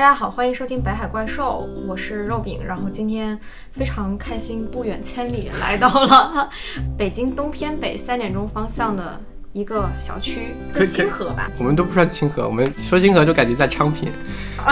[0.00, 2.62] 大家好，欢迎收听《北海怪兽》，我是肉饼。
[2.66, 3.38] 然后今天
[3.70, 6.48] 非常开心，不远千里来到了
[6.96, 9.20] 北京东偏北三点钟方向的
[9.52, 11.50] 一个小区，可清河吧？
[11.58, 14.10] 我们都不算清河，我们说清河就感觉在昌平。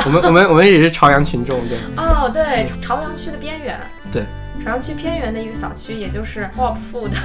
[0.07, 1.77] 我们我们我们也是朝阳群众，对。
[1.99, 3.79] 哦，对，朝阳区的边缘。
[4.11, 4.25] 对。
[4.65, 6.49] 朝阳区偏远的一个小区，也就是
[6.91, 7.17] 富的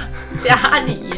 [0.44, 1.14] 家里。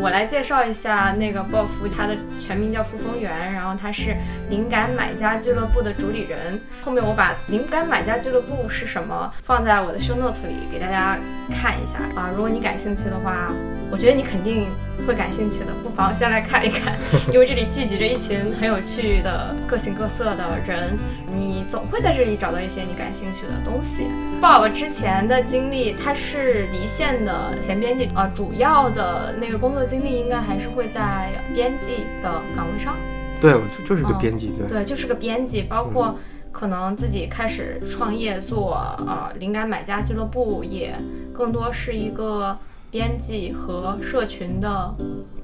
[0.00, 4.16] 我来介绍一下那个 Bob 富，他的全名叫傅风源，然后他是
[4.48, 6.58] 灵感买家俱乐部的主理人。
[6.80, 11.18] 后面我把灵感买家俱乐部是什么放在我的 show notes 里给大家
[11.50, 12.30] 看一下啊。
[12.34, 13.52] 如果你感兴趣的话，
[13.90, 14.66] 我觉得你肯定
[15.06, 16.96] 会感兴趣的，不妨先来看一看，
[17.30, 20.96] 因为这里聚集着一群很有趣的、各形各色的人，
[21.30, 24.06] 你总会在这里找到一些你感兴趣的东西。
[24.40, 25.42] Bob 之前的。
[25.42, 32.94] 经历，他是离线的前编辑啊，主要的那个工作经历应该还是会在编辑的岗位上。
[33.40, 36.16] 对，就就是个编辑，对，对，就是个编辑，包括
[36.52, 40.94] 可能自己开始创业做呃灵感买家俱乐部，也
[41.32, 42.56] 更多是一个
[42.90, 44.94] 编辑和社群的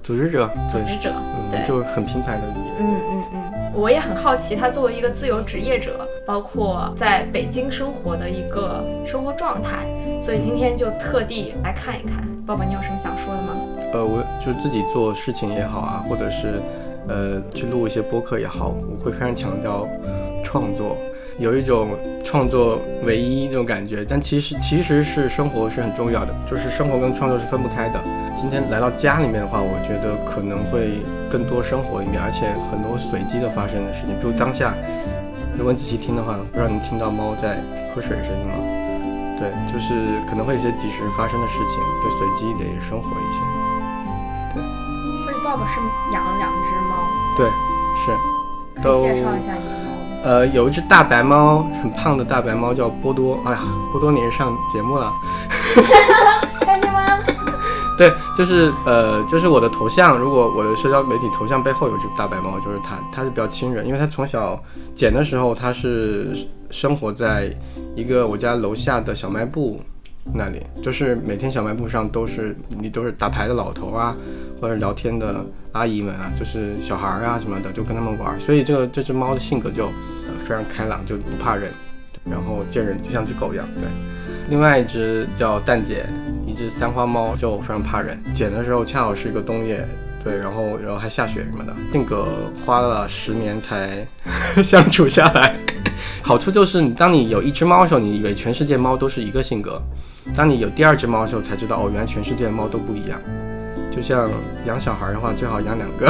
[0.02, 1.12] 组织者，组织者，
[1.50, 2.46] 对，就是很平凡的。
[2.78, 3.72] 嗯嗯嗯。
[3.74, 9.86] 我也很好奇，他作为一个自由职业者，包括在北京生活的一个生活状态，
[10.20, 12.26] 所以今天就特地来看一看。
[12.46, 13.54] 爸爸，你有什么想说的吗？
[13.92, 16.60] 呃，我就自己做事情也好啊，或者是
[17.08, 19.86] 呃去录一些播客也好，我会非常强调
[20.44, 20.96] 创作。
[21.38, 21.90] 有一种
[22.24, 28.00] 创作唯一这种感觉，但其实其实是生活是很重要的，就是生活跟创作是分不开的。
[28.36, 30.98] 今天来到家里面的话，我觉得可能会
[31.30, 34.10] 更多生活一面，而且很多随机的发生的事情。
[34.18, 34.74] 比如当下，
[35.56, 37.62] 如果你仔细听的话，不知道你听到猫在
[37.94, 38.58] 喝水的声音吗？
[39.38, 39.94] 对，就是
[40.28, 43.67] 可能会有些即时发生的事情，会随机的生活一些。
[45.48, 45.80] 爸爸是
[46.12, 47.08] 养了两只猫。
[47.34, 47.48] 对，
[47.96, 48.82] 是。
[48.82, 50.22] 都介绍一下你的猫。
[50.22, 53.40] 呃，有一只大白猫，很胖的大白猫叫波多。
[53.46, 53.60] 哎呀，
[53.90, 55.10] 波多你也上节目了，
[56.60, 57.18] 开心吗？
[57.96, 64.62] 对，就是呃，就是我的头像，如果我的社交媒体头像背后有只大白猫，就是它，它是比较亲人，因为它从小
[64.94, 66.36] 捡的时候，它是
[66.70, 67.50] 生活在
[67.96, 69.80] 一个我家楼下的小卖部
[70.34, 74.16] 那里，就是每天小卖部上都是你都是打牌的老头啊，
[74.60, 75.44] 或者聊天的。
[75.72, 81.70] 阿姨们啊，就是小孩儿啊什么的，就跟他们玩，所以这个这只猫的性格就呃非常开朗，就不怕人，
[82.24, 83.68] 然后见人就像只狗一样。
[83.74, 83.84] 对，
[84.48, 86.06] 另外一只叫蛋姐，
[86.46, 88.18] 一只三花猫，就非常怕人。
[88.34, 89.86] 捡的时候恰好是一个冬夜，
[90.24, 92.26] 对，然后然后还下雪什么的，性格
[92.64, 94.04] 花了十年才
[94.64, 95.54] 相处下来。
[96.24, 99.80] 好处就是当你有一只猫的时候，你以为全世界猫都是一个性格；
[100.34, 103.20] 当你有第二只猫的时候，才知道哦，原来全世界的猫都不一样。
[103.94, 104.30] 就像
[104.64, 106.08] 养小孩的话，最好养两个。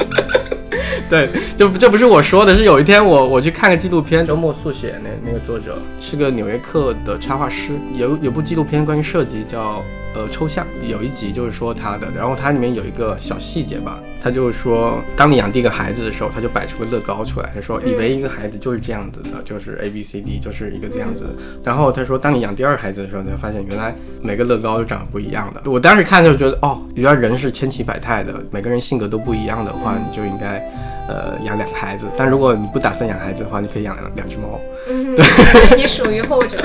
[1.10, 9.84] 对，就这不是我说的，是有一天我我去看个纪录片，周末速写那那个作者是个纽约客的插画师，有有部纪录片关于设计叫。
[10.16, 21.26] 呃，抽象有一集就是说他的，然后它里面有一个小细节吧，他就是说，当你养第一个孩子的时候，他就摆出个乐高出来，他说以为一个孩子就是这样子的，就是 A B C D 就是一个这样子。
[21.62, 25.70] 然后他说，当你养第二个孩子的时候，你会发现原来每个乐高都长得不一样的。
[25.70, 30.66] 我当时看就觉得，哦，原来人是千奇百态的，每个人性格都不一样的话，你就应该
[31.08, 32.06] 呃养两个孩子。
[32.16, 34.58] 但如果你不打算养孩子的话，你可以养两两只猫。
[34.88, 35.26] 嗯，对，
[35.76, 36.58] 你属于后者。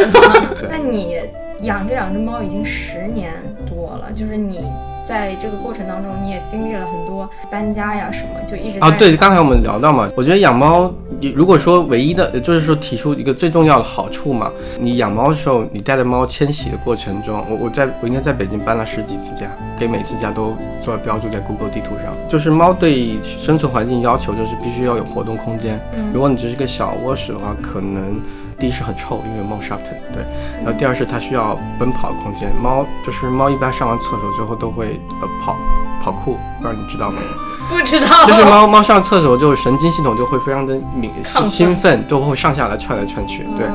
[0.69, 1.18] 那你？
[1.62, 3.32] 养这两只猫已经十年
[3.68, 4.64] 多了，就是你
[5.04, 8.90] 在这个过程当中，你也经历了很多搬家呀什么，就一直啊。
[8.92, 10.92] 对，刚才我们聊到嘛，我觉得养猫，
[11.36, 19.46] 如果说唯一的，就是说提出一个最重要的好处嘛，你养猫的时候，你带着猫迁徙的过程中，我我在我应该在北京搬了十几次家，
[19.80, 22.14] 给每次家都做了标注在 Google 地图上。
[22.30, 25.80] 就是猫对生存环境要求就是必须要有活动空间，
[26.14, 28.20] 如果你只是个小卧室的话，可能。
[28.62, 30.24] 第一是很臭，因为猫砂盆，对。
[30.64, 32.48] 然后第二是它需要奔跑的空间。
[32.62, 35.56] 猫就是猫，一般上完厕所之后都会呃跑
[36.04, 37.18] 跑酷，不知道你知道吗？
[37.68, 38.26] 不知道。
[38.26, 41.12] 就是猫猫上厕所就神经系统就会非常的敏
[41.50, 43.68] 兴奋，都会上下来窜来窜去，对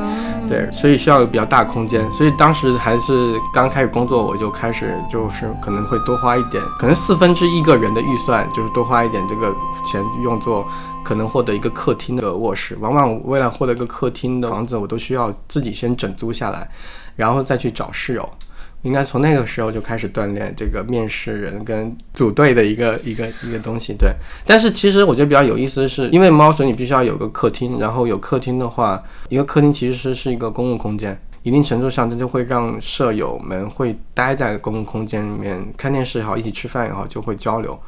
[0.47, 2.01] 对，所以需要有比较大空间。
[2.13, 9.51] 所以当时还是刚开始工作，我就开始就是可能会多花一点，可能四分之一个人的预算就是多花一点这个
[9.91, 10.65] 钱用作。
[11.07, 16.69] 可能获得一个客厅的卧室，往往为了获得一个客厅的房子，我都需要自己先整租下来，
[17.15, 18.29] 然后再去找室友。
[18.81, 23.93] 应该从那个时候就开始锻炼这个面试人跟组队的一个 一个一个东西。
[23.93, 24.11] 对，
[24.45, 27.79] 但是其实我觉得比较有意思的是，因为猫，所以你必须要有个客厅。
[27.79, 37.79] 然后有客厅的话，一个客厅其实是一个公共空间，一定程度上它就会让舍友们会待在公共空间里面看电视也好，一起吃饭也好，就会交流，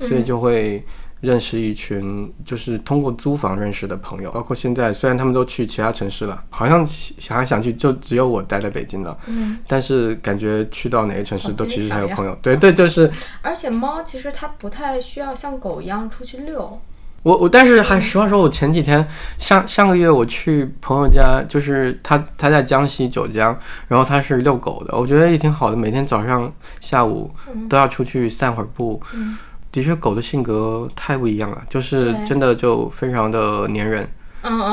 [0.00, 0.84] 所以就会。
[1.24, 12.38] 认识一群就是通过租房认识的朋友，包括现在虽然他们都去其他城市了，好像想来想去就只有我待在北京了，嗯，但是感觉去到哪个城市都其实还有朋友。
[12.40, 13.10] 对对，就是
[13.42, 16.80] 而且猫其实它不太需要像狗一样出去遛。
[17.22, 19.02] 我我，但是还实话说，我前几天
[19.38, 27.30] 上上个月我去朋友家，就是他他在江西九江，然后他是遛狗的，我觉得也挺好的，每天早上下午
[27.66, 29.00] 都要出去散会儿步。
[29.14, 29.38] 嗯
[29.74, 34.08] 的确，狗的性格太不一样了，就是真的就非常的粘人。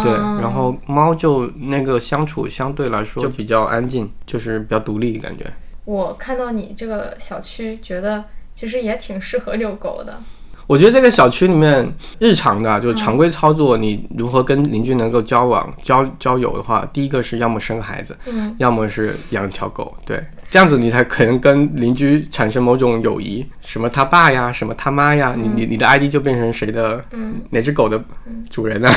[0.03, 5.45] 对，嗯然后猫就那个相处相对来说就比较安静，就是比较独立感觉。
[5.85, 10.19] 我看到你这个小区，觉得其实也挺适合遛狗的。
[10.67, 28.03] 我觉得这个小区里面日常的就是常规操作，你如何跟邻居能够交往、交交友的话，第一个是要么生孩子，嗯，要么是养一条狗，对，这样子你才可能跟邻居产生某种友谊，什么他爸呀，什么他妈呀，你你你的 ID 就变成谁的，嗯，哪只狗的
[28.49, 28.89] 主人呢、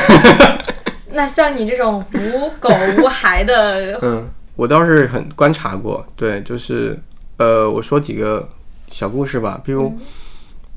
[1.15, 2.69] 那像你这种无狗
[2.99, 6.99] 无孩的， 嗯，我倒是很观察过，对，就是
[7.37, 8.49] 呃，我说几个
[8.91, 9.97] 小故事吧，比如。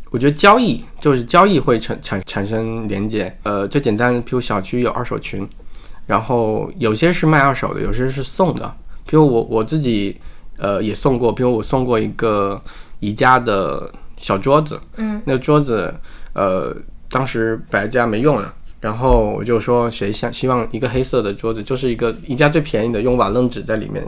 [0.10, 5.46] 我觉得交易就是交易会产产产生连接，呃，最简单的，比如小区有二手群，
[6.06, 8.74] 然后有些是卖二手的，有些是送的。
[9.06, 10.18] 比如我我自己，
[10.58, 12.62] 呃，也送过，比如我送过一个
[13.00, 15.94] 宜家的小桌子，嗯，那个桌子，
[16.34, 16.76] 呃，
[17.10, 24.04] 当时摆在家没用了，然后我就说谁想希望一个黑色的桌子，就是一个宜家最便宜的，用瓦楞纸在里面，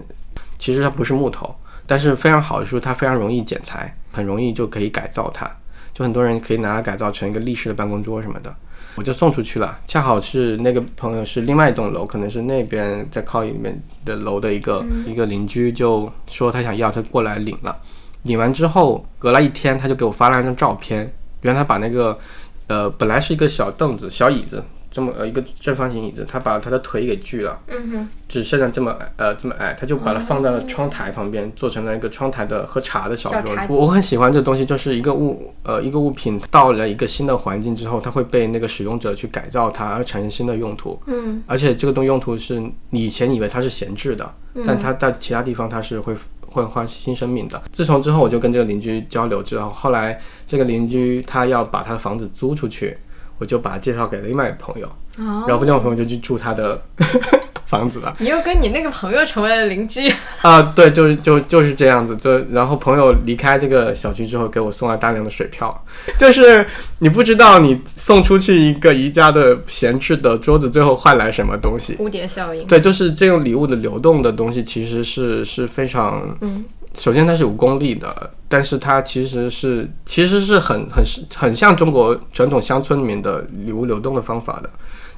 [0.58, 1.56] 其实它不是木头，
[1.86, 5.50] 但是非常好的是它非常容易剪裁，很容易就可以改造它。
[5.94, 8.56] 就很多人可以拿它改造成一个立式的办公桌什么的，
[8.96, 9.80] 我就送出去了。
[9.86, 17.78] 恰好是那个朋友是另外一栋楼，可能是那边在靠里面的楼的一个、一个邻居，就说他想要，他过来领了。
[18.24, 21.10] 领完之后，隔了一天，他就给我发了一张照片，
[21.42, 22.20] 原来他把那个
[22.68, 27.60] 呃本来是一个小凳子、小椅子，这么呃一个正方形椅子，他把他的腿给锯了。
[27.68, 33.62] 嗯哼，只剩下这么矮呃这么矮，他就把它放在了窗台旁边，做成了一个窗台的喝茶的小桌子。
[33.62, 41.00] 小我我很喜欢这东西，就是一个物呃一个物品到了一个新的环境之后，它会被那个使用者去改造它，而产生新的用途。
[41.06, 42.60] 嗯而且这个东用途是
[42.90, 44.34] 你以前以为它是闲置的，
[44.66, 46.16] 但它在其他地方它是会
[46.48, 47.62] 会换新生命的。
[47.72, 52.98] 自从之后，我就跟这个邻居交流之后，后来这个邻居他要把他的房子租出去，
[53.40, 54.88] 我就把他介绍给了另外一个朋友，
[55.18, 56.80] 哦，然后另外一个朋友就去住他的
[57.66, 58.16] 房子了。
[58.20, 60.12] 你又跟你那个朋友成为了邻居。
[60.42, 65.84] 啊，对，就是就就是这样子，就然后朋友离开这个小区之后，给我送了大量的水票，
[66.18, 66.66] 就是
[67.00, 71.96] 你不知道你送出去一个宜家的闲置的桌子，最后换来什么东西。
[71.96, 72.66] 蝴蝶效应。
[72.68, 76.66] 对，就是这种礼物的流动的东西，其实是是非常，嗯，
[76.98, 81.02] 首先它是有功利的，但是它其实是其实是很很
[81.34, 84.70] 很像中国传统乡村里面的礼物流动的方法的。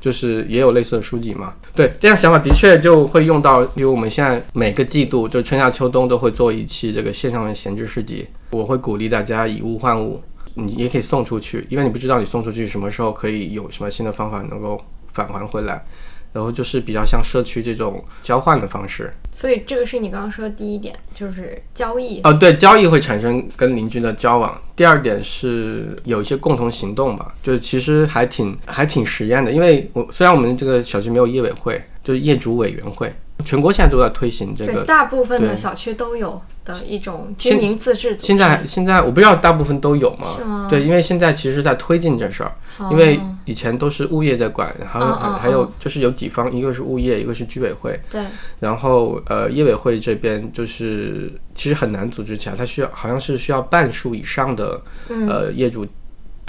[0.02, 10.20] 就是也有类似的书籍嘛，对，这样想法的确就会用到，比如我们现在每个季度就春夏秋冬都会做一期这个线上的闲置市集，我会鼓励大家以物换物，
[10.56, 15.86] 你也可以送出去，因为你不知道你送出去什么时候可以有什么新的方法能够返还回来，
[16.34, 19.14] 然后就是比较像社区这种交换的方式。
[19.32, 22.20] 所以这个是你刚刚说的第一点，就是交易。
[22.24, 24.62] 哦，对，交易会产生跟邻居的交往。
[24.76, 29.52] 第二点是有一些共同行动吧，就是其实还挺还挺实验的。
[29.52, 34.84] 因为我虽然我们这个小区没有业委会，就是业主委员会，全国现在都在推行这对，个。
[34.84, 38.28] 大部分的小区都有的一种居民自治组织。
[38.28, 40.28] 现在现在我不知道大部分都有吗？
[40.38, 48.00] 是吗对，因为现在其实在推进这事儿，哦因为以前都是物业在管，还有、还有嗯就是有几方，一个是物业，一个是居委会。
[48.10, 48.24] 对，
[48.60, 55.86] 然后呃，业委会这边就是其实很难组织起来，它需要好像是需要半数以上的、呃业主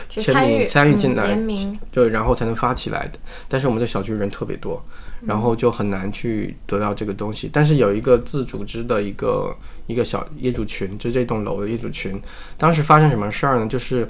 [0.08, 1.38] 签名参与进来。
[1.90, 3.18] 就然后才能发起来的。
[3.48, 4.82] 但是我们的小区人特别多，
[5.24, 7.48] 然后就很难去得到这个东西。
[7.52, 9.54] 但是有一个自组织的一个
[9.86, 12.20] 一个小业主群，就这栋楼的业主群，
[12.58, 13.66] 当时发生什么事儿呢？
[13.66, 14.08] 就是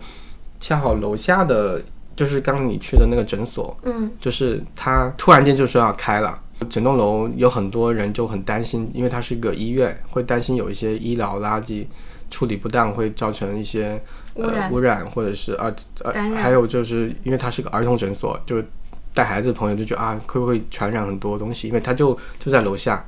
[0.60, 1.82] 恰好楼下的
[2.14, 6.38] 就是刚刚你去的那个诊所，嗯，就是他突然间就说要开了。
[6.70, 11.84] 整栋楼有很多人就很担心，因为它是一个医院，会担心有一些医疗垃圾
[12.30, 14.00] 处理不当，会造成一些
[14.36, 18.62] 污染呃、污染，或者是啊呃还有就是因为它是个儿童诊所，就
[19.14, 23.04] 带孩子的朋友就觉得啊会不会传染很多东西，因为他就就在楼下。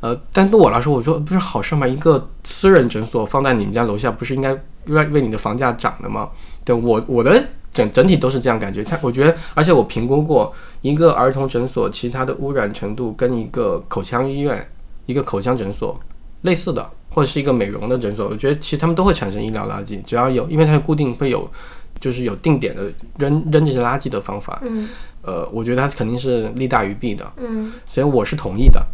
[0.00, 1.86] 呃，但对我来说，我说不是好事吗？
[1.86, 4.52] 一个私人诊所放在你们家楼下，不是应该
[4.86, 6.28] 为为你的房价涨的吗？
[6.64, 7.40] 对我我的
[7.72, 8.82] 整整体都是这样感觉。
[8.82, 14.68] 它我觉得，而且我评估过，一个儿童诊所其实它的污染程度跟一个口腔医院、
[15.06, 15.96] 一个口腔诊所
[16.40, 21.48] 类似的，或者是一个美容的诊所，我觉得其实他们都会产生医疗垃圾，只要有，因为它固定会有
[22.00, 24.88] 就是有定点的扔扔这些垃圾的方法，嗯
[25.22, 28.84] 呃，我觉得它肯定是利大于弊的，嗯所以我是同意的。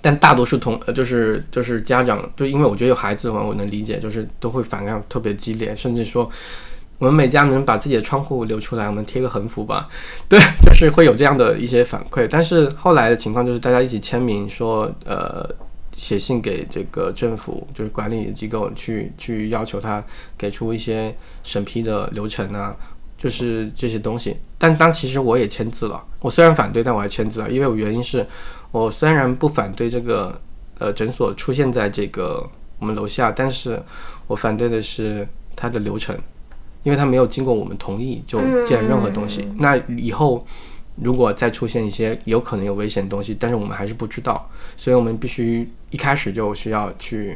[0.00, 6.30] 但大多数同呃就是就是家长，就因为我觉得有孩子的话，我能理解，就是都会反抗特别激烈，甚至说
[6.98, 9.88] 我们每家能把自己的窗户留出来，我们贴个横幅吧，
[10.28, 12.28] 对，就是会有这样的一些反馈。
[12.30, 15.48] 但是后来的情况就是大家一起签名说，呃，
[15.92, 20.04] 写信给这个政府，就是管理机构去去要求他
[20.36, 22.76] 给出一些审批的流程啊，
[23.24, 24.36] 就是这些东西。
[24.58, 28.26] 但当其实我也签字了，我虽然反对，但我还签字了，因为我原因是
[28.70, 30.38] 我虽然不反对这个
[30.78, 32.46] 呃诊所出现在这个
[32.78, 33.82] 我们楼下，但是
[34.26, 35.26] 我反对的是
[35.56, 36.14] 它的流程，
[36.82, 39.48] 因为它没有经过我们同意就建任何东西。
[39.58, 40.46] 那以后
[40.96, 47.34] 如果再出现一些有可能有危险的东西，但是我们还是不知道，所以我们必须一开始就需要去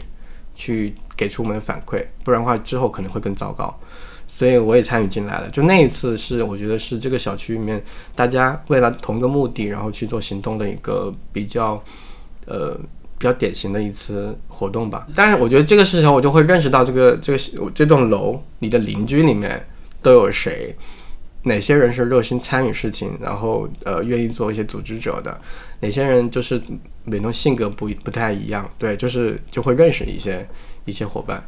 [0.55, 3.75] 去给出我们的反馈，不然的话之后可能会更糟糕。
[4.39, 5.51] 所以我也参与进来了。
[5.51, 7.83] 就那一次是我觉得是这个小区里面
[8.15, 11.83] 大家为了同一个目的，然后去做行动的一个比较
[12.47, 12.79] 呃
[13.19, 15.09] 比较典型的一次活动吧。
[15.13, 17.39] 但是我觉得这个事情我就会认识到这个这个
[17.75, 19.67] 这栋楼你的邻居里面
[20.01, 20.73] 都有谁。
[21.43, 25.37] 哪些人是热心参与事情，然后呃愿意做一些组织者的？
[25.81, 26.63] 哪些人就是
[27.05, 28.71] 每种性格不不太一样？
[28.79, 30.47] 对，就是就会认识一些
[30.85, 31.43] 一些伙伴，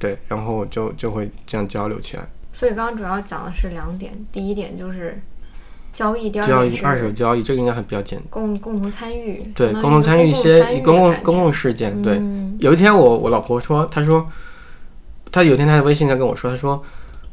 [0.00, 2.26] 对，然后就就会这样交流起来。
[2.50, 5.20] 所以刚刚主要讲的是两点，第一点就是
[5.92, 12.02] 交易，第二交易是二手交易，这个应该还比较简单共共同参与，对，相当于共同参与一些公共公共事件。
[12.02, 14.26] 对，嗯有一天我我老婆说，她说，
[15.30, 16.82] 她有一天她的微信上跟我说，她说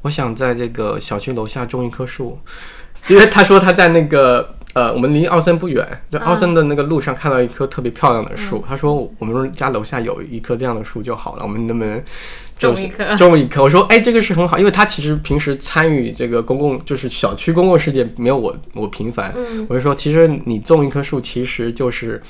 [0.02, 2.38] 我想在这个小区楼下种一棵树，
[3.08, 12.00] 因为她说她在那个呃我们离奥森不远，就奥森的那个路上看到一棵特别漂亮的树，他说我们家楼下有一棵这样的树就好了，我们能不能？
[12.60, 13.16] 种一棵。
[13.16, 19.66] 种一棵，我说，哎，这个是很好，因为他其实平时参与这个公共，就是小区公共事件没有我我频繁，嗯。
[19.68, 22.22] 我就说，其实你种一棵树，其实就是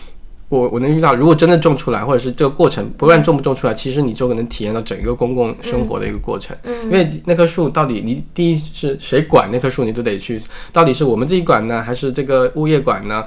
[0.50, 6.56] 我我能遇到，如果真的种出来，或者是这个过程，不论种不种出来，其实你就能体验到整个公共生活的一个过程。
[6.64, 13.24] 嗯因为那棵树到底你第一是谁管那棵树，你都得去，到底是我们自己管呢，还是这个物业管呢？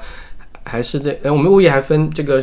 [0.65, 2.43] 还是这呃我们物业还分这个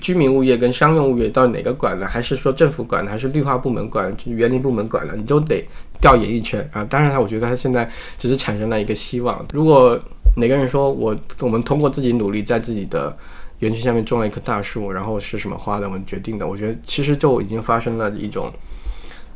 [0.00, 2.06] 居民物业跟商用物业到底哪个管呢？
[2.06, 3.10] 还是说政府管呢？
[3.10, 4.14] 还是绿化部门管？
[4.26, 5.14] 园林部门管呢？
[5.16, 5.66] 你都得
[6.00, 6.84] 调研一圈啊！
[6.84, 9.44] 当然，了我觉得他现在只是产生了一个希望。
[9.52, 9.98] 如果
[10.36, 13.14] 哪个人说我我们通过自己努力，在自己的
[13.60, 18.52] 园区下面种了一棵大树，然后是什么花的，我们决定的，我觉得其实就已经发生了一种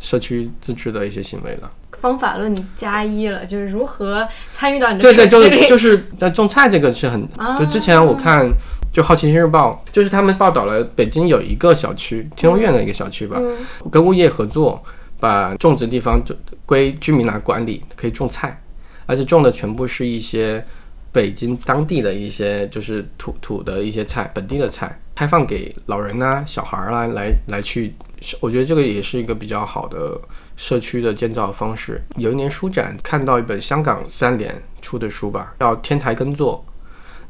[0.01, 1.71] 社区自治的一些行为了。
[2.01, 5.69] 方法论加一了，就是如何参与到你的对对，就是。
[5.69, 8.47] 就是那种菜这个是很，啊就之前我看
[8.93, 13.57] 就《好奇心日报》，就是他们报道了北京有一个小区，天通苑的一个小区吧，嗯
[13.91, 14.83] 跟物业合作，
[15.19, 16.35] 把种植地方就
[16.67, 18.61] 归居民来管理，可以种菜，
[19.07, 20.63] 而且种的全部是一些
[21.15, 27.95] 北京当地的一些就是土土的一些菜，本地的菜，开放给老人呐、小孩儿啦来来去，
[28.41, 30.21] 我觉得这个也是一个比较好的
[30.57, 32.03] 社区的建造方式。
[32.17, 36.65] 有一年书展看到一本香港三联出的书吧，叫《天台耕作》。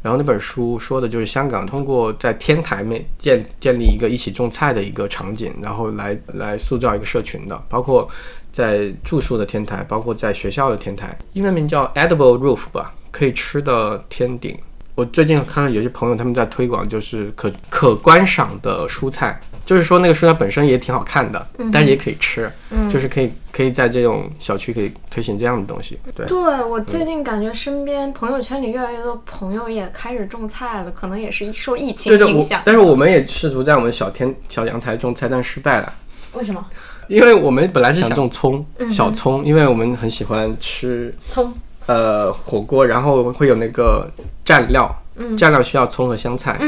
[0.01, 8.07] 然后那本书说的就是香港通过在天台面建建立一个一起种菜的一个场景，然后来来塑造一个社群的，包括
[8.51, 14.59] 在住宿的天台，包括在学校的天台，英文名叫 Edible Roof 吧，可以吃的天顶。
[14.97, 25.99] 我最近看到有些朋友他们在推广，就是可可观赏的蔬菜，就是说那个蔬菜本身也挺好看的，但是也可以吃，嗯就是可以可以在这种小区可以推行这样的东西。
[26.15, 32.63] 对，对我最近感觉身边朋友圈里越来越多朋友也开始种菜了，可能也是受疫情对对，我影响。
[32.65, 35.93] 但是我们也试图在我们小天小阳台种菜，但失败了。
[36.35, 36.65] 为什么？
[37.09, 41.53] 因为我们本来是想种葱，小葱，因为我们很喜欢吃葱，
[41.87, 44.11] 呃火锅，然后会有那个
[44.45, 44.91] 蘸料，
[45.39, 46.59] 蘸料需要葱和香菜，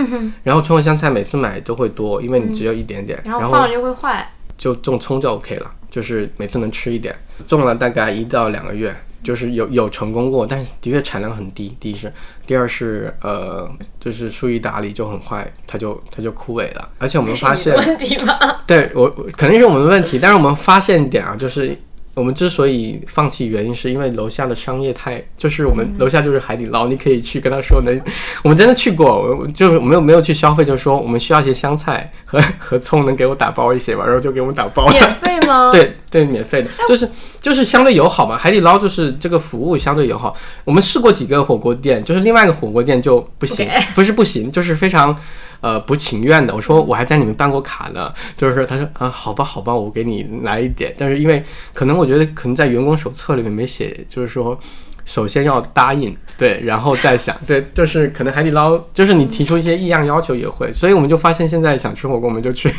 [0.42, 4.28] 然后葱和香菜每次买都会多，因为你只有一点点，然后放了就会坏。
[4.58, 7.14] 就种葱就 OK 了，就是每次能吃一点，
[7.46, 11.76] 种了大概一到两个月，就是有有成功过，但是的确产量很低。
[11.78, 12.10] 第一是，
[12.46, 13.70] 第二是呃，
[14.00, 16.88] 就是疏于打理就很坏，它就它就枯萎了。
[16.98, 18.34] 而且我们发现问题吗？
[18.66, 21.76] 对我我肯定是我们的问题，但是我们发现一点啊，就是
[22.16, 28.00] 我们之所以放弃，原因是因为楼下的商业太，就是我们楼下就是海底捞，你可以去跟他说能，
[28.42, 34.92] 我们真的去过，我就是没有没有去消费，就是说我们需要一些香菜和和葱，能给我打包一些吧，然后就给我们打包了。
[34.92, 35.70] 免费吗？
[35.76, 37.06] 对对，免费的，就是
[37.42, 38.38] 就是相对友好嘛。
[38.38, 40.34] 海底捞就是这个服务相对友好。
[40.64, 45.14] 我们试过几个火锅店，就是另外一个火锅店就不行不是不行，就是非常
[45.60, 46.54] 呃不情愿的。
[46.54, 50.94] 我说我还在你们办过卡呢，就是说他说啊好吧好吧，我给你来一点。
[50.98, 54.58] 但是因为可能我觉得可能在员工手册里面没写，就是说
[55.04, 62.72] 首先要答应，对，然后再想，对，就是可能海底捞就是你提出一些异样要求也会，所以我们就发现现在想吃火锅，我们就去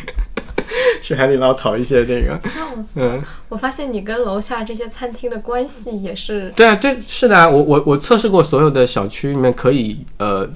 [1.00, 3.22] 去海底捞讨一些这个，笑死嗯。
[3.48, 10.46] 我发现你跟楼下这些餐厅的关系也是，对啊，对，是的啊，我我我测试过所有的小区里面可以呃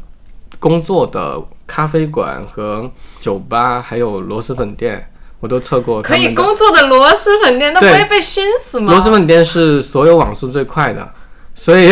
[0.59, 1.43] 工作的
[1.75, 5.11] 咖啡馆和酒吧，还有螺蛳粉店，
[5.41, 6.35] 我都测过可以。
[6.35, 8.93] 工作的螺蛳粉店，那不会被熏死吗？
[8.93, 11.11] 螺蛳粉店是所有网速最快的，
[11.55, 11.91] 所以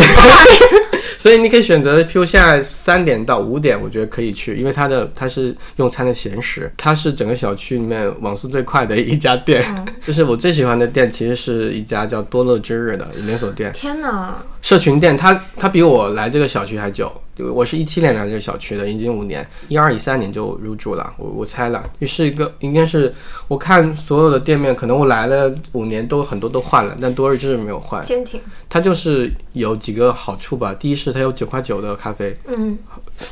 [1.16, 9.64] 所以你可以选择，譬如现在三点到五点，我觉得可以去，因为它的它是用餐的闲时，它是整个小区里面网速最快的一家店。
[10.06, 13.72] 就是我最喜欢的店，其实是一家叫多乐之日的连锁店。
[13.72, 14.34] 天哪！
[14.60, 17.10] 社群店，它它比我来这个小区还久，
[17.42, 23.14] 我是一七年来这个小区的，已经五年，一二一三年就入住了，我我猜了，是一个应该是
[23.48, 32.78] 我看所有的店面，可能我来了五年都很多都换了，但多日志没有换，坚挺，它就是有几个好处吧，第一是它有九块九的咖啡，嗯，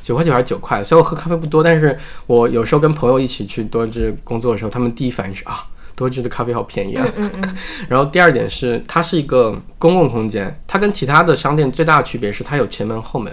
[0.02, 5.66] 九块九还是九块，虽然我喝咖啡不多，但是我有时候跟朋友一起去多日工作的时候，他们第一反应是啊。
[5.94, 7.04] 多日的咖啡好便宜啊！
[7.16, 7.56] 嗯嗯
[7.90, 13.32] 然后第二点是，它是一个公共空间，它跟其他的商店最大的区别是它有前门后门，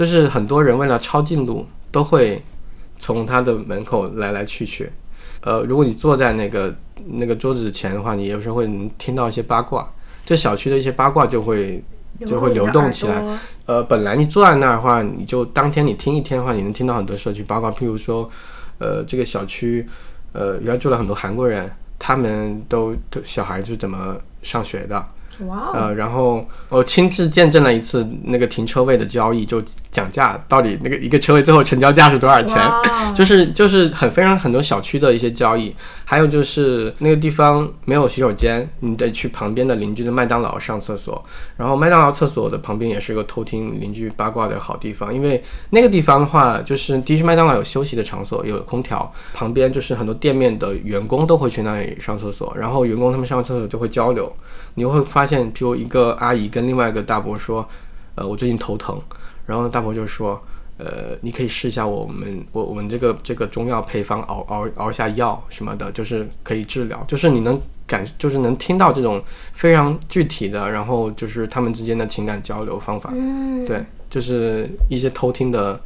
[0.00, 2.42] 就是很多人为了抄近路，都会
[2.98, 4.90] 从他的门口来来去去。
[5.42, 9.86] 呃，如果你坐在那个那个桌子前的话，你有时候会能听到一些八卦，
[10.24, 11.84] 这小区的一些八卦就会
[12.20, 13.22] 就会流动起来。
[13.66, 18.30] 呃，本来你坐在那儿的话，你就当天你听一天的话，你能听到很多社区八卦，譬如说，
[18.78, 19.86] 呃，这个小区，
[20.32, 25.06] 呃，原来住了很多韩国人，他们都都小孩是怎么上学的，
[25.74, 32.60] 呃，然后我亲自见证了一次那个停车位的交易，就讲价，到底那个一个车位最后成交价是多少钱？
[33.14, 41.22] 就是就是很非常很多小区的一些交易，还有就是那个地方没有洗手间，你得去旁边的邻居的麦当劳上厕所，
[41.56, 54.32] 然后麦当劳厕所的旁边也是个偷听邻居八卦的好地方，因为那个地方的话，就是第一是麦当劳有休息的场所，有空调，旁边就是很多店面的员工都会去那里上厕所，然后员工他们上完厕所就会交流，
[54.74, 57.68] 你会发现，比如一个阿姨跟另外一个大伯说，
[58.14, 59.00] 呃，我最近头疼，
[59.46, 60.40] 然后大伯就说。
[60.82, 75.78] 呃，你可以试一下我们我我们这个这个中药配方熬熬熬下药什么的，就是可以治疗，就是你能感就是能听到这种非常具体的，然后就是他们之间的情感交流方法，嗯，对，就是一些偷听的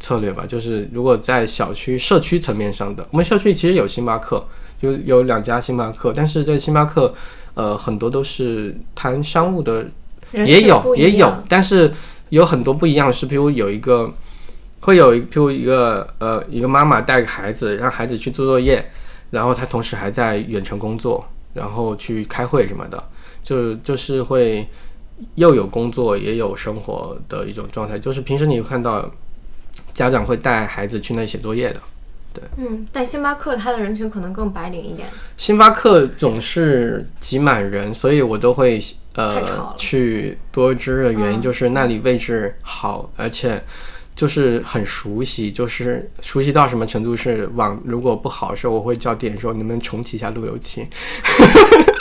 [0.00, 0.44] 策略吧。
[0.46, 4.46] 就是如果在小区社区层面上的，我们社区其实有星巴克，
[4.78, 7.14] 就有两家星巴克，但是这星巴克
[7.56, 9.86] 呃很多都是谈商务的
[10.32, 11.90] 也有也有，但是
[12.28, 14.12] 有很多不一样是，比如有一个
[14.80, 18.90] 会有一，譬如一个呃一个妈妈带个孩子，让孩子去做作业，
[19.30, 23.02] 然后她同时还在远程工作，然后去开会什么的，
[23.42, 24.68] 就就是会
[25.36, 27.98] 又有工作也有生活的一种状态。
[27.98, 29.10] 就是平时你会看到
[29.94, 31.80] 家长会带孩子去那里写作业的。
[32.56, 38.82] 嗯，但星巴克它的人群可能更白领一点，星巴克总是挤满人，所以我都会
[39.14, 43.62] 呃去多知的原因嗯就是那里位置好，而且
[44.14, 50.86] 就是很熟悉，就是熟悉到什么程度是网如果不好的时候，我会叫店员说能不能重启一下路由器。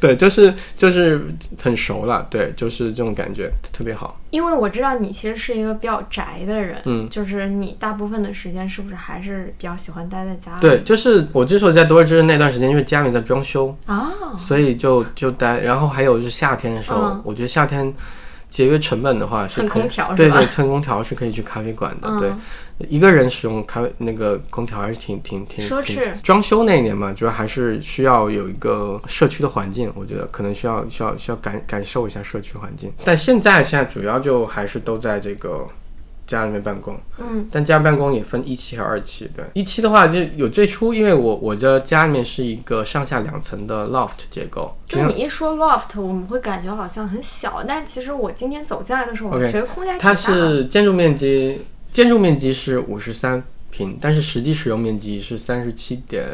[0.00, 1.20] 对，就是就是
[1.62, 4.18] 很熟了，对，就是这种感觉特别好。
[4.30, 10.60] 因为我知道你其实是一个比较宅的人，嗯，就是你大部分的时间是不是还是比较喜欢待在家里？
[10.60, 17.90] 对，就是我之所以在多芝那段时间，因为家里在装修，啊，所以就就待，然后还有就是夏天的时候，嗯我觉得夏天
[18.50, 22.08] 节约成本的话是可以蹭空调是吧对对，蹭空调是可以去咖啡馆的。
[22.08, 22.30] 嗯对，
[22.78, 32.92] 一个人使用开那个空调还是挺挺挺奢侈装修那一年嘛，主要还是需要有一个社区的环境，我觉得可能需要需要需要感感受一下社区环境。
[33.04, 35.66] 但现在现在主要就还是都在这个。
[36.26, 39.30] 家里面办公，嗯，但家办公也分一期和二期。
[39.36, 50.12] 对，一期的话就有最初，因为我我的家里面是一个上下两层的 loft 结构，就你一说 loft，我们会感觉好像很小，但其实我今天走进来的时候，我觉得空间它。
[50.12, 51.64] 是建筑面积，
[51.96, 56.26] 建筑面积是五十三平，但是实际使用面积是三十七点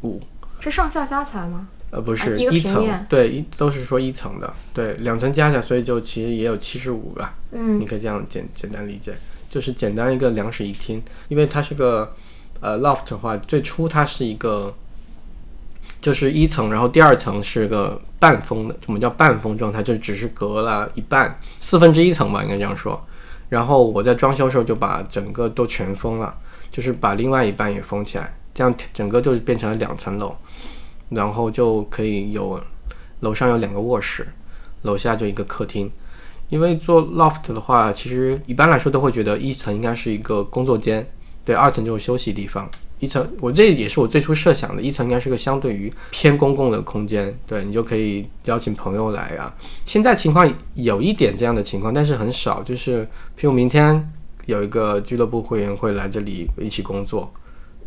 [0.00, 0.18] 五。
[0.60, 1.68] 是上下加起来吗？
[1.90, 9.12] 呃，不是、啊一一层，对，一都是说一层的，对，两层加起来，所以就其实也有七十五吧，嗯你可以这样简简单理解，
[9.50, 12.14] 就是简单一个两室一厅，因为它是个
[12.60, 14.74] 呃 loft 的话，最初它是一个
[16.00, 22.98] 就是一层，然后第二层是个半封的，我们叫半封状态，就只是隔了一半四分之一层吧，应该这样说。
[23.50, 26.34] 然后我在装修的时候就把整个都全封了，
[26.72, 30.34] 就是把另外一半也封起来，这样整个就变成了两层楼，
[31.10, 32.58] 然后就可以有
[33.20, 34.26] 楼上有两个卧室，
[34.82, 35.90] 楼下就一个客厅。
[36.48, 41.08] 因为做 loft 的话，其实一般来说都会觉得一层应该是一个工作间，
[41.44, 42.68] 对，二层就是休息地方。
[42.98, 49.54] 一层，我这也是我最初设想的，一层应该是个相对于偏公共的空间，对你就可以邀请朋友来啊。
[49.84, 53.08] 现在情况有一点这样的情况，但是很少，就是
[53.40, 54.12] 譬如明天
[54.44, 57.32] 有一个俱乐部会员会来这里一起工作，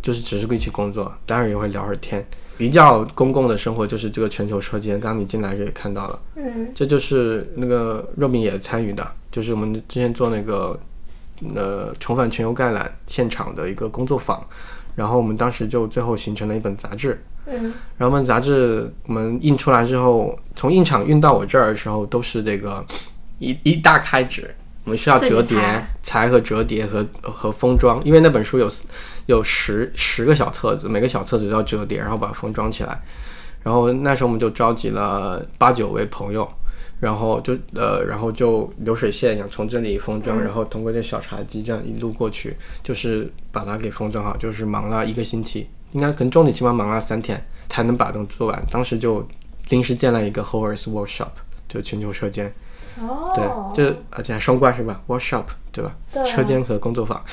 [0.01, 2.25] 就是只是一起工作，当然也会聊会儿天。
[2.57, 10.79] 比较公共的生活就是这个全球车间，刚刚你进来时也看到了，嗯，这就是那个肉饼也参与的，就是我们之前做那个
[11.53, 14.43] 呃重返全球概览现场的一个工作坊。
[14.95, 22.83] 然后我们当时就最后形成了一本杂志，嗯，然后我们杂志我们印出来之后，从印厂运到我这儿的时候，都是这个
[23.37, 25.57] 一一大开纸，我们需要折叠
[26.01, 28.69] 裁和折叠和和封装，因为那本书有
[29.27, 33.01] 有十十个小册子，每个小册子都要折叠，然后把它封装起来。
[33.61, 36.47] 然后那时候我们就召集了八九位朋友。
[36.99, 48.65] 然后就呃，然后就流水线一样从这里封装，然后通过这小茶几这样一路过去，就是把它给封装好，就是忙了一个星期，应该可能重点起码忙了三天才能把东西做完。
[48.71, 49.27] 当时就
[49.67, 51.31] 临时建了一个 Hovers Workshop，
[51.67, 52.53] 就全球车间。
[53.01, 53.33] 哦，
[53.73, 55.95] 对，就而且还双关是吧？Workshop 对吧？
[56.13, 57.23] 对，车间和工作坊。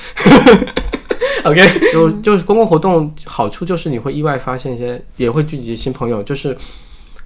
[1.45, 6.57] OK，就就是公共活动好处就是你会意外发现一些，也会聚集新朋友，就是。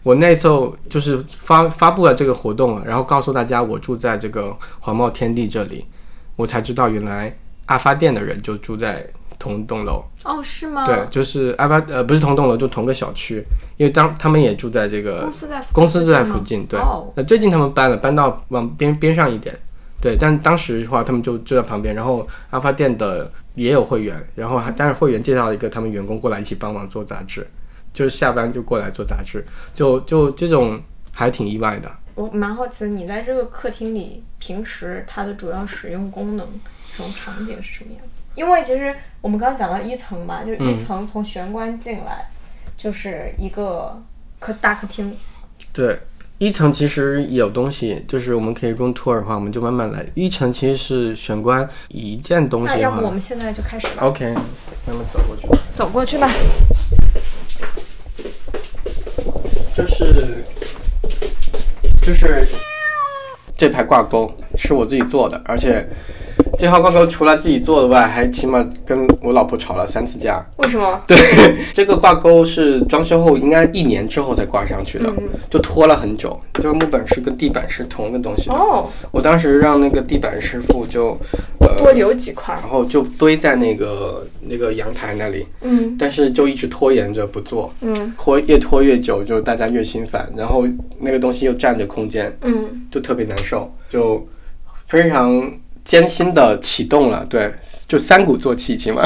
[0.04, 5.84] 我那时候就是发发布了这个活动，然后告诉大家我住在这个黄茂天地这里，
[6.36, 9.04] 我才知道原来阿发店的人就住在
[9.38, 10.04] 同栋楼。
[10.24, 10.86] 哦，是吗？
[10.86, 13.44] 对，就是阿发呃不是同栋楼，就同个小区，
[13.78, 16.66] 因为当他们也住在这个公司在公司在附近。
[16.68, 16.80] 对，
[17.16, 19.58] 那最近他们搬了，搬到往边边上一点。
[20.02, 27.48] 对，但当时的话他们就就在旁边，然后阿发店的也有会员，然后还但是会员介绍一个他们员工过来一起帮忙做杂志。
[27.94, 30.78] 就是下班就过来做杂志，就就这种
[31.14, 31.90] 还挺意外的。
[32.14, 36.46] 我蛮好奇，你在这个客厅里，平时它的主要使用功能，
[36.92, 38.02] 这种场景是什么样？
[38.36, 42.28] 因为其实我们刚刚讲到一层嘛，就是一层从玄关进来
[42.76, 44.02] 就是一个
[44.40, 45.18] 客大客厅。
[45.72, 45.98] 对，
[46.38, 50.06] 一层其实有东西，就是我们可以 room tour 的话，我们就慢慢来。
[50.16, 52.74] 一层其实是玄关一件东西。
[52.76, 54.06] 那要不我们现在就开始吧。
[54.06, 55.58] OK，慢慢走过去吧。
[55.74, 56.30] 走过去吧。
[59.74, 60.44] 就是
[62.02, 62.46] 就是
[63.58, 65.88] 这排挂钩是我自己做的，而且。
[66.58, 70.46] 这号挂钩除了自己做的外，还起码跟我老婆吵了三次架。
[70.58, 71.00] 为什么？
[71.06, 71.18] 对，
[71.74, 75.12] 这个挂钩是装修后应该一年之后才挂上去的，
[75.50, 76.40] 就拖了很久。
[76.54, 78.50] 这个木板是跟地板是同一个东西。
[78.50, 78.88] 哦。
[79.12, 81.18] 我当时让那个地板师傅就
[81.60, 85.46] 呃多留几块，然后就堆在那个那个阳台那里。
[85.62, 85.96] 嗯。
[86.00, 87.74] 但是就一直拖延着不做。
[87.82, 88.14] 嗯。
[88.18, 90.66] 拖越拖越久，就大家越心烦，然后
[91.00, 92.34] 那个东西又占着空间。
[92.42, 92.88] 嗯。
[92.90, 94.26] 就特别难受，就
[94.88, 95.52] 非常。
[95.86, 97.54] 艰辛的启动了，对，
[97.88, 99.04] 就三鼓作气，起码，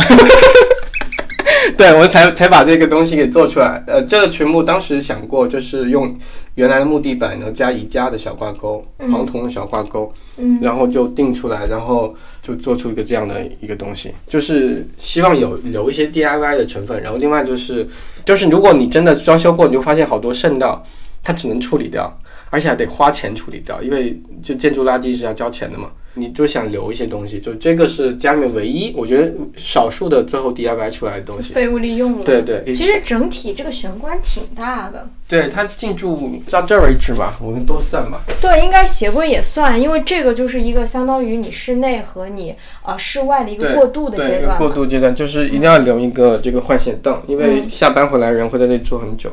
[1.77, 3.83] 对我才才把这个东西给做出来。
[3.85, 6.17] 呃，这个群目当时想过，就是用
[6.55, 17.01] 原来的木地板，然后加宜家的小挂钩，黄铜的小挂钩，嗯，然后就定出来，然后就做出一个这样的一个东西，就是希望有留一些 DIY 的成分。
[17.03, 17.85] 然后另外就是，
[18.25, 20.81] 就是如果你真的装修过，你就发现好多渗料，
[21.21, 22.17] 它只能处理掉，
[22.49, 25.89] 而且还得花钱处理掉，因为就建筑垃圾是要交钱的嘛。
[26.15, 32.25] 你就想留一些东西，就这个是家里面唯一我觉得少数的最后 DIY 出来的东西，废物利用了。
[32.25, 35.09] 对对，其实整体这个玄关挺大的。
[35.27, 38.23] 对它进驻到这儿为止吧，我们都算吧。
[38.41, 44.57] 对，应该鞋柜也算，因为这个就是一个相当于你室内和你呃室外的一个过渡的阶段。
[44.57, 49.31] 过渡阶段就是一定要留一个这个换鞋凳，因为下班回来人会在那里坐很久。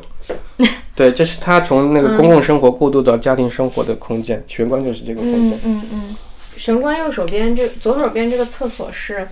[0.93, 5.59] 对，这是他从那个公共生活过渡到家庭生活的空间，玄关就是这个空间。
[5.65, 6.15] 嗯嗯。
[6.57, 9.27] 玄关右手边这左手边这个厕所是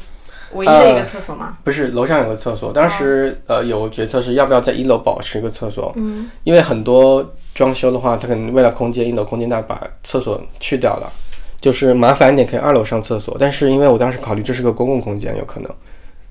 [0.53, 1.57] 唯一的一个厕所吗？
[1.63, 2.71] 不是，楼上有个厕所。
[2.71, 11.11] 当时呃有决策是要不要在一楼保持一个厕所，嗯，因为很多装修的话，他可能为了空间，一楼空间大，把厕所去掉了，
[11.59, 13.35] 就是麻烦一点可以二楼上厕所。
[13.39, 15.69] 但是因为我当时考虑这是个公共空间，有可能。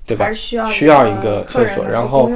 [0.07, 0.31] 对吧？
[0.33, 2.31] 需要一个厕所，然后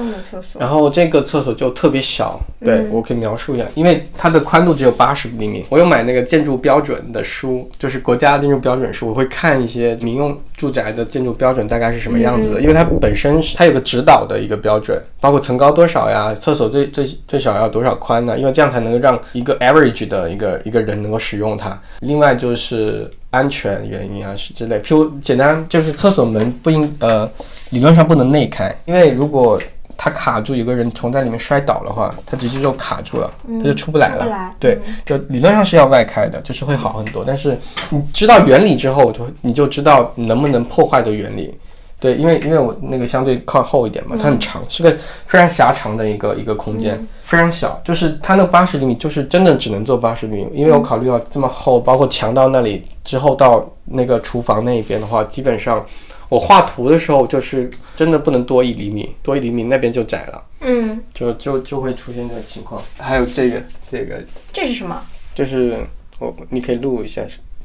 [0.58, 5.64] 然后这个厕所就特别小，对我可以描述一下，因为它的宽度只有八十厘米。
[5.68, 18.38] 我有买那个建筑标准的书，就是国家建筑标准书，我会看一些民用住宅的建筑标准大概是什么样子的，因为它本身是它有个指导的一个标准，包括层高多少呀，厕所最最最少要多少宽呢？
[18.38, 21.78] 因为这样才能够让一个 average 的一个一个人能够使用它。
[22.00, 24.78] 另外就是安全原因啊是之类。
[24.80, 27.30] 譬如简单就是厕所门不应呃
[27.70, 29.60] 理论上不能内开，因为如果
[29.96, 34.54] 它卡住，有个人从在里面摔倒的话，它直接就卡住了，它就出不来了。
[34.60, 37.24] 对，就理论上是要外开的，就是会好很多。
[37.26, 37.58] 但是
[37.90, 41.52] 你知道原理之后，就你就知道你能不能破坏这个原理。
[41.98, 46.96] 对，因为因为我那个相对靠后一点嘛，它很长，是个非常狭长的一个一个空间，
[47.28, 47.78] 非常小。
[47.84, 55.84] 就是它那八十厘米，就是真的只能做八十厘米，因为我考虑到这么厚，包括墙到那里之后到那个厨房那一边的话，基本上
[56.30, 62.80] 我画图的时候就是真的不能多一厘米，多一厘米那边就窄了，嗯，就就就会出现这个情况。
[62.96, 64.98] 还有这个这个这是什么？
[65.34, 65.76] 就是
[66.18, 67.20] 我你可以录一下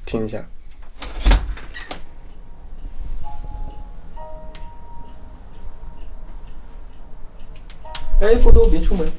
[0.05, 0.45] 听一下。
[8.19, 9.09] 哎，不多别出门。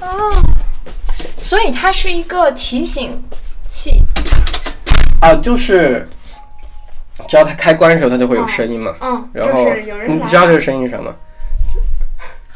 [0.00, 0.42] 哦，
[1.36, 3.22] 所以它是一个提醒
[3.64, 4.02] 器。
[5.20, 6.08] 啊，就是
[7.28, 8.94] 只要它开关的时候，它就会有声音嘛。
[9.00, 9.66] 嗯，然后
[10.08, 11.14] 你知道这个声音是什么？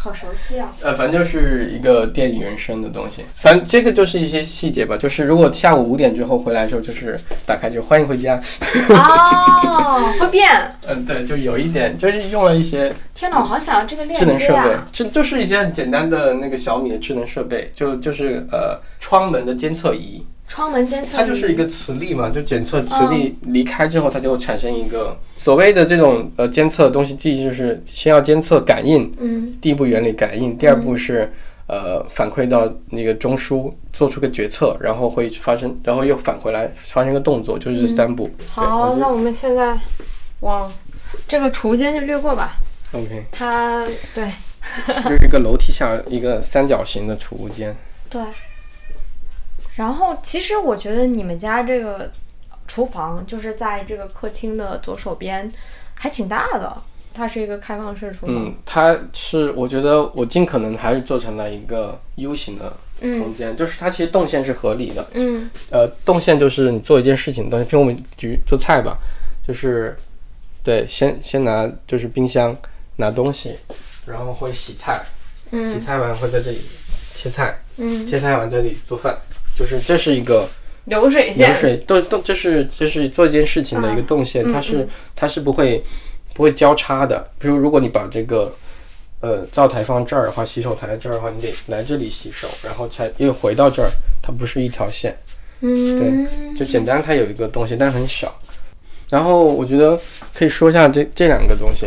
[0.05, 0.71] 好熟悉啊。
[0.83, 3.25] 呃，反正就是一个电影原声的东西。
[3.37, 4.99] 反正这个就是一些细节吧。
[4.99, 8.39] 就是如果下午五点之后回来的时候，就是打开就欢迎回家。
[8.91, 10.47] 哦，会变。
[10.87, 31.33] 嗯，对，就有一点，就是用了一些天哪，我好想要这个链智能设备接啊！，这就是一些很简单的那个小米的智能设备，就就是呃窗门的监测仪，窗门监测，它就是一个磁力嘛，就检测磁力离开之后，它就产生一个所谓的这种呃监测的东西，第一就是先要监测感应，嗯第一步原理感应，第二步是、
[31.67, 38.31] 呃反馈到那个中枢做出个决策，然后会发生，然后又返回来发生个动作，就是这三步。
[38.51, 39.77] 好，那我们现在
[40.41, 40.71] 往
[41.27, 42.59] 这个储物间就略过吧。
[42.93, 43.83] OK，它
[44.15, 44.31] 对
[45.05, 47.75] 就是一个楼梯下一个三角形的储物间。
[48.11, 48.21] 对。
[49.77, 52.11] 然后其实我觉得你们家这个
[52.67, 55.51] 厨房就是在这个客厅的左手边，
[55.95, 56.83] 还挺大的。
[57.17, 58.35] 它是一个开放式厨房。
[58.35, 65.07] 嗯，它是我觉得我尽可能还是做成了一个 U 型的空间，就是它其实动线是合理的。
[65.13, 68.99] 嗯呃，动线就是你做一件事情的东西，譬如我们举做菜吧，
[69.47, 69.97] 就是
[70.65, 72.57] 对，先先拿就是冰箱
[72.97, 73.57] 拿东西，
[74.07, 75.05] 然后会洗菜，
[75.51, 76.61] 洗嗯菜完会在这里
[77.15, 79.17] 切菜，嗯，切菜完这里做饭，
[79.59, 80.49] 就是这是一个
[80.87, 81.61] 流水线流。
[81.61, 85.83] 水都都这是这是做一件事情的一个动线，嗯它是它是不会
[86.33, 87.27] 不会交叉的。
[87.39, 88.53] 比如如果你把这个
[89.21, 93.89] 呃灶台放这儿的话，洗手台在这儿的话，你得来这里洗手，然后才又回到这儿，
[94.23, 95.17] 它不是一条线。
[95.61, 98.35] 嗯，就简单，它有一个东西，但很小。
[99.09, 99.99] 然后我觉得
[100.35, 101.87] 可以说一下这这两个东西，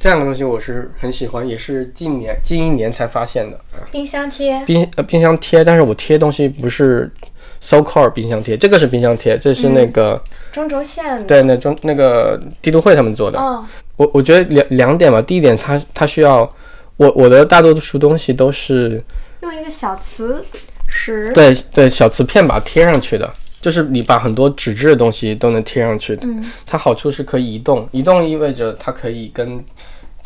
[0.00, 3.60] 这两个东西我是很喜欢，也是近年近一年才发现的。
[3.92, 4.64] 冰箱贴。
[4.64, 7.12] 冰呃冰箱贴，但是我贴东西不是
[7.60, 10.18] so called 冰箱贴，这个是冰箱贴，这是那个、
[10.50, 11.26] 中轴线。
[11.26, 13.38] 对那中那个帝都会他们做的。
[13.38, 13.62] 哦
[13.98, 16.50] 我我觉得两两点吧，第一点它它需要
[16.96, 19.04] 我我的大多数东西都是
[19.42, 20.42] 用一个小磁
[20.88, 21.30] 石。
[21.34, 26.22] 对对小磁片把它贴上去的，就是你把很多纸质的东西都能贴上去的。
[26.26, 29.62] 嗯它好处是可以移动，移动意味着它可以跟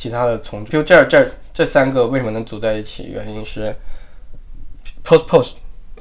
[0.05, 3.11] 其他的从，就这儿这儿这三个为什么能组在一起？
[3.11, 3.75] 原因是
[5.03, 5.53] Post Post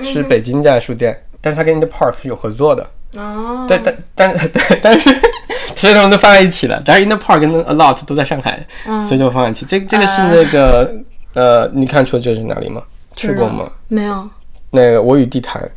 [0.01, 2.85] 是北京家的书店，但是它跟 In The Park 是有合作的。
[3.15, 3.65] 哦。
[3.69, 5.09] 但但但对，但 是
[5.73, 6.83] 所以他们都放在一起了。
[6.85, 8.67] 但是 In the Park 跟 A Lot 都在上海，
[9.01, 9.65] 所以就放在一起。
[9.65, 10.93] 这这个是那个
[11.33, 12.83] 呃，你看出这是哪里吗？
[13.15, 13.71] 去过吗？
[13.87, 14.29] 没有。
[14.71, 15.71] 那个我与地坛，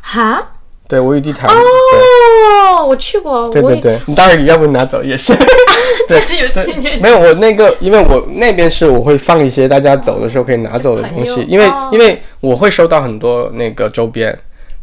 [0.00, 0.42] 哈？
[0.88, 3.46] 对我与地毯，哦，我去过。
[3.46, 5.34] 我对对对对，你当然要不拿走也是。
[6.08, 7.00] 对 有纪念。
[7.02, 14.36] 没有，我那个，因为我那边是我会放一些大家走的时候可以拿走的东西，因为哦因为我会收到很多那个周边，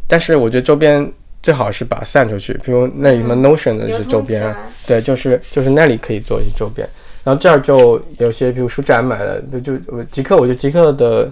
[0.06, 1.10] 但是我觉得周边
[1.42, 4.54] 最好是把它散出去，比如那里什么 Notion 的流是周边
[4.86, 6.86] 对，就是就是那里可以做一些周边，
[7.22, 11.30] 然后这儿就有些比如书展买的，就就我极客，我觉得极客的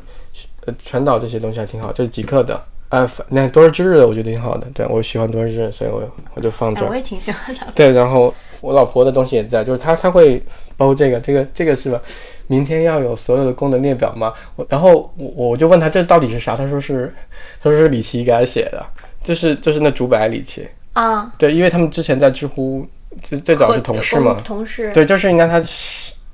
[0.65, 2.59] 呃传导这些东西还挺好，这是极客的。
[2.93, 6.03] 啊，反那多日之日的我觉得挺好的，对我喜欢多日之日，所以我
[6.35, 6.91] 我就放这哎，儿。
[6.91, 7.61] 我也挺喜欢的。
[7.75, 10.43] 对，然后我老婆的东西也在，就是她她会
[10.77, 11.99] 包这个这个这个是吧？
[12.49, 14.35] 明天要有所有的功能列表吗？
[14.57, 16.55] 我然后我我就问她这到底是啥？
[16.55, 17.15] 她说是
[17.63, 18.85] 她说是李琦给她写的，
[19.25, 20.69] 就是就是那竹白李琦。
[20.93, 21.33] 啊。
[21.39, 22.87] 对，因为他们之前在知乎
[23.23, 24.93] 最最早是同事嘛，同事。
[24.93, 25.59] 对，就是应该他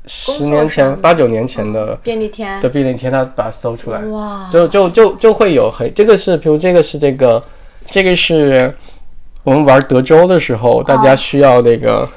[0.08, 2.46] 十年前八九年前的便利贴。
[2.60, 4.48] 的便利贴，他把它搜出来，哇。
[4.50, 7.40] 就就就就会有很这个是，比如这个是这个，
[7.86, 8.74] 这个是
[9.44, 12.08] 我们玩德州的时候，大家需要那个、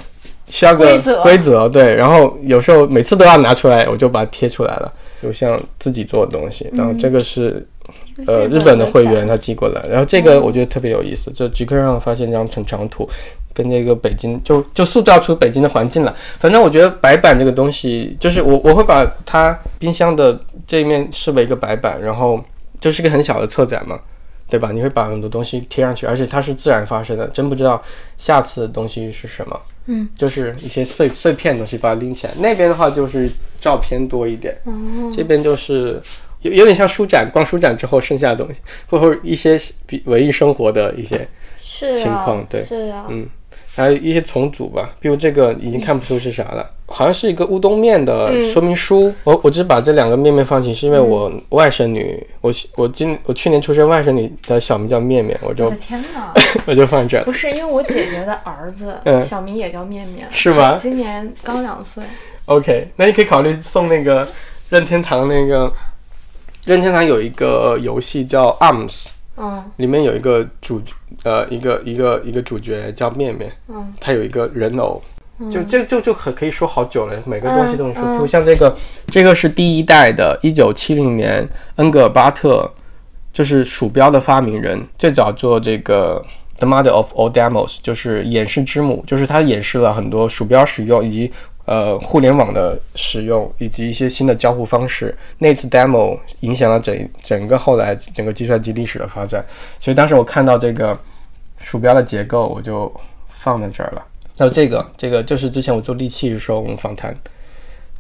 [0.48, 6.70] 需要个规则规则，对，然后有时候每次都要拿出来，我就把它贴出来了，就像自己做的东西。
[6.74, 7.66] 然后这个是
[8.26, 13.08] 呃日本的会员他寄过来，然后这个我觉得特别有意思，就极客上发现一张成长图，
[13.54, 16.16] 跟这个北京就就塑造出北京的环境了。
[16.40, 22.44] 反正我觉得白板这个东西，就是我我会把它冰箱的这一面视为一个白板，然后
[22.80, 24.00] 就是个很小的策展嘛。
[24.50, 24.74] 对吧？
[24.74, 27.82] 你会把很多东西贴上去，而且它是自然发生的，真不知道
[28.18, 29.58] 下次的东西是什么。
[29.86, 32.34] 嗯，就是一些碎碎片东西把它拎起来。
[32.40, 34.54] 那边的话就是照片多一点，
[35.10, 36.02] 这边就是
[36.42, 38.60] 有有点像书展，逛书展之后剩下的东西，
[38.90, 42.46] 或者一些比文艺生活的一些情况。
[42.50, 43.26] 对，是啊，嗯。
[43.74, 49.14] 还有一些重组吧，比如这个已经看不出是啥了，好像是一个乌冬面的说明书。
[49.24, 56.34] 我我只把这两个面面放进，是因为我外甥女，我我今我去年出生，外甥女的小名叫面面，我就我的天哪，
[56.68, 57.24] 我就放这。
[57.24, 60.78] 不是因为我姐姐的儿子小名也叫面面，是吧？
[60.78, 62.04] 今年刚两岁。
[62.48, 64.28] OK，那你可以考虑送那个
[64.70, 65.72] 任天堂那个
[66.66, 69.06] 任天堂有一个游戏叫 Arms。
[69.38, 70.82] 嗯，里面有一个主，
[71.24, 75.02] 呃，一个一个一个主角叫面面，嗯，他有一个人偶，
[75.52, 78.20] 就这就就可可以说好久了，每个东西都能说。
[78.20, 78.76] 就像这个，
[79.08, 82.72] 这个是第一代的，一九七零年，恩格尔巴特
[83.34, 86.24] 就是鼠标的发明人，最早做这个
[86.60, 91.32] The Mother of All Demos，就是演示之母，就是他演示了很多鼠标使用以及。
[91.66, 99.46] 呃，互联网的使用以及一些新的交互方式，那次 demo 影响了整整个后来整个计算机历史的发展。
[99.80, 100.98] 所以当时我看到这个
[101.60, 102.92] 鼠标的结构，我就
[103.28, 104.04] 放在这儿了。
[104.38, 107.16] 还有这个，这个就是之前我做利器的时候我们访谈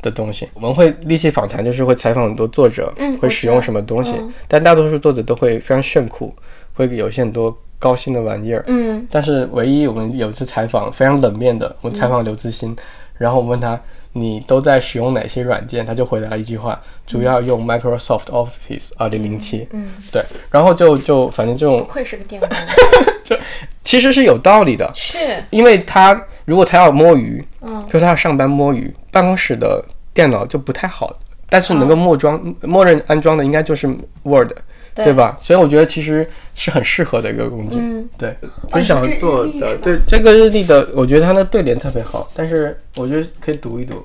[0.01, 0.49] 的东西。
[0.55, 4.15] 我们会利器访谈，就是会采访很多作者，会使用什么东西，
[4.47, 6.33] 但大多数作者都会非常炫酷，
[6.73, 8.63] 会有一些很多高新的玩意儿。
[8.65, 12.75] 嗯，但是唯一我们有一次采访非常冷面的，我们采访刘慈欣。
[13.21, 13.79] 然后我问他，
[14.13, 15.85] 你都在使用哪些软件？
[15.85, 19.67] 他就回答了一句话：主要用 Microsoft Office 二零零七。
[19.71, 20.23] 嗯，对。
[20.49, 22.49] 然后就就反正这种，不愧是个电工。
[23.23, 23.37] 就
[23.83, 31.15] 其实是有道理的，是因为他如果他要摸鱼，嗯，就他要上班摸鱼，办公室的电脑就不太好。
[31.47, 33.87] 但是能够默装、默认安装的应该就是
[34.23, 34.51] Word。
[34.93, 35.37] 对吧？
[35.39, 37.77] 所以我觉得其实是很适合的一个工具。
[37.79, 38.35] 嗯，对，
[38.69, 39.77] 不是想做的。
[39.77, 44.03] 对，这个日历的，我觉得它的对联特别好，但是我觉得可以读一读。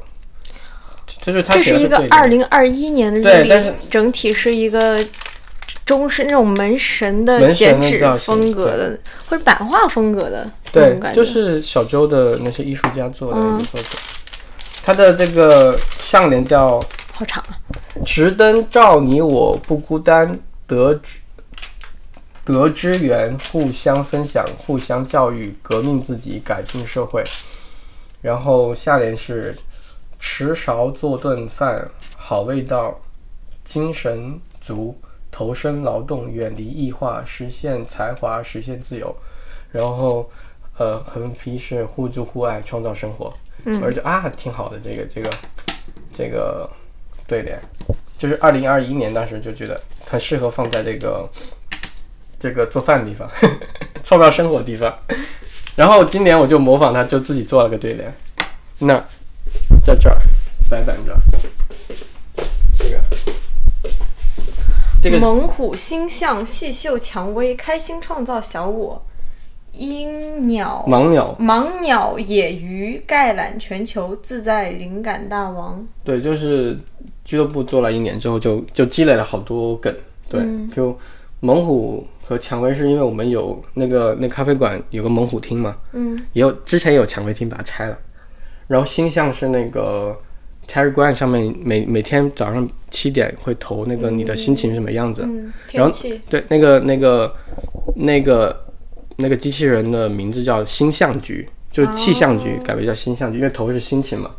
[1.21, 5.05] 就是它这是一个二零二一年的日历，但是整体是一个
[5.85, 10.49] 中式那种门神的剪纸风格的，或者版画风格的。
[10.73, 13.99] 对，就是小周的那些艺术家做的一个作品。
[14.85, 16.79] 它的这个上联叫
[17.13, 17.59] “好长啊”，
[18.07, 20.39] 直灯照你我不孤单。
[20.67, 21.21] 得知
[22.45, 27.25] 得知源，互相分享，互相教育，革命自己，改进社会。
[28.23, 29.57] 然后下联是
[30.19, 33.01] 持勺做顿饭，好味道，
[33.65, 34.99] 精神足，
[35.31, 39.15] 投身劳动，远离异化，实现才华，实现自由。
[39.71, 40.31] 然后
[40.79, 43.33] 呃，横批是互助互爱，创造生活。
[43.65, 45.31] 嗯，而且啊，挺好的，这个这个
[46.13, 46.69] 这个
[47.27, 47.61] 对联，
[48.19, 49.81] 就是二零二一年当时就觉得。
[50.09, 51.29] 很适合放在这个
[52.39, 53.29] 这个做饭的地方，
[54.05, 54.97] 创造生活的地方。
[55.75, 58.15] 然后今年我就模仿他，就自己做了个对联。
[58.79, 59.03] 那
[59.85, 60.17] 在这儿
[60.71, 61.19] 摆板这儿，
[62.79, 63.03] 这个
[65.03, 69.03] 这个猛虎星象，细嗅蔷薇，开心创造小我。
[69.73, 75.87] 鹰鸟盲鸟盲鸟野鱼，概览全球，自在灵感大王。
[76.05, 76.79] 对，就是
[77.27, 79.95] 俱乐部做了一年之后，就就积累了好多梗。
[80.31, 80.43] 对，
[80.75, 80.99] 就
[81.41, 87.99] 猛虎和蔷薇，是因为我们有那个那咖啡馆有个猛虎厅嘛，嗯，也有之前也有蔷薇厅，把它拆了。
[88.67, 90.17] 然后星象是那个
[90.67, 95.95] Terry Grant 上面每每天早上七点会投那个你的心情是什么样子，嗯，然后
[96.31, 97.35] 对那个那个
[97.95, 98.65] 那个。
[99.19, 104.31] 那个机器人的名字叫星象局，就是气象局改为叫星象局，因为投的是心情嘛。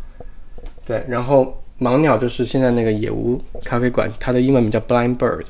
[0.86, 5.45] 对，然后盲鸟就是现在那个野屋咖啡馆，它的英文名叫 Blind Bird。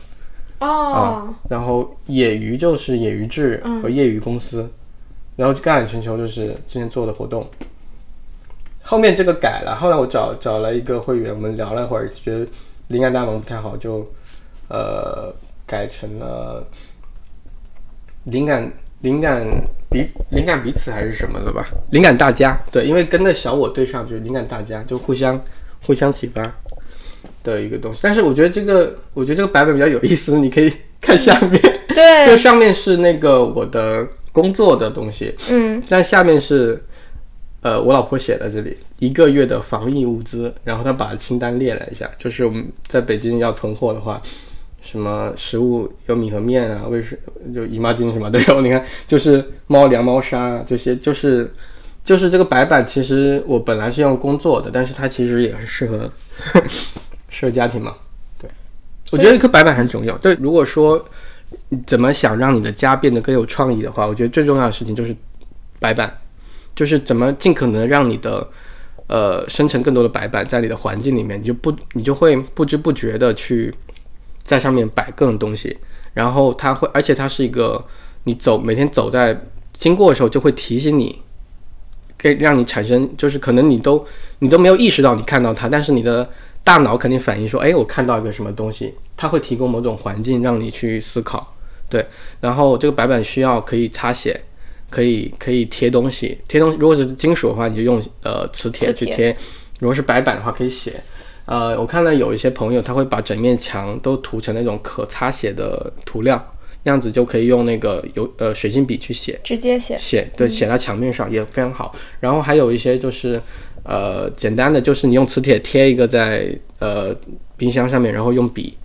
[0.59, 1.33] 哦。
[1.49, 4.69] 然后野鱼就是野鱼志和业余公司，
[5.35, 7.47] 然后橄榄全球就是之前做的活动。
[8.81, 12.47] 后面这个改了，后来我找找了一个会员，我们聊了会儿，觉得
[12.87, 14.07] 灵感大王不太好，就
[14.69, 15.33] 呃
[15.65, 16.65] 改成了
[18.25, 18.71] 灵感。
[19.01, 19.45] 灵感
[19.91, 21.67] 彼灵感彼此还是什么的吧？
[21.91, 25.39] 灵感大家对，因为跟那小我对上就是灵感大家，就互相
[25.85, 26.41] 互相启发
[27.43, 27.99] 的一个东西。
[28.03, 30.71] 但是我觉得这个，我觉得这个版本比较有意思，你可以
[31.01, 31.61] 看下面，
[31.93, 36.83] 对， 就上面是那个我的工作的东西，嗯，但下面是
[37.61, 44.21] 呃我老婆写的这里一个月的防疫物资，然后她把清单列了一下，就是我们在北京要囤货的话，
[44.81, 47.17] 什么食物有米和面啊，卫生
[47.53, 48.61] 就姨妈巾什么都有。
[48.61, 51.51] 你看，就是猫粮、猫砂啊这些，就是
[52.07, 56.09] 就是这个白板，其实我本来是用工作的，但是它其实也很适合
[57.27, 57.93] 适合家庭嘛。
[58.39, 58.49] 对，
[59.11, 60.17] 我觉得一颗白板很重要。
[60.19, 61.05] 对，如果说
[61.85, 65.13] 怎么想让你的家变得更有创意的话，我觉得最重要的事情就是
[65.81, 66.17] 白板，
[66.73, 68.47] 就是怎么尽可能让你的
[69.07, 73.75] 呃生成更多的白板在你的环境里面，你就不你就会不知不觉的去
[74.45, 75.77] 在上面摆各种东西，
[76.13, 77.83] 然后它会，而且它是一个
[78.23, 79.37] 你走每天走在
[79.73, 81.21] 经过的时候就会提醒你，
[82.17, 84.05] 给让你产生就是可能你都
[84.39, 86.29] 你都没有意识到你看到它，但是你的
[86.63, 91.55] 大脑肯定反应说，哎，我看到一个什么东西，它会提供某种环境让你去思考，
[91.89, 92.05] 对，
[92.41, 94.41] 然后这个白板需要可以擦写。
[94.89, 99.35] 可以可以贴东西，贴东西如果是金属的话，你就用呃磁铁去贴；
[99.81, 100.93] 如果是白板的话，可以写。
[101.43, 106.41] 呃，我看到有一些朋友他会把整面墙都涂成那种可擦写的涂料，
[106.87, 111.93] 那样子就可以用那个油呃水性笔去写，直接写写对写在墙面上也非常好。
[112.21, 113.41] 然后还有一些就是
[113.83, 117.13] 呃简单的，就是你用磁铁贴一个在呃
[117.57, 118.77] 冰箱上面，然后用笔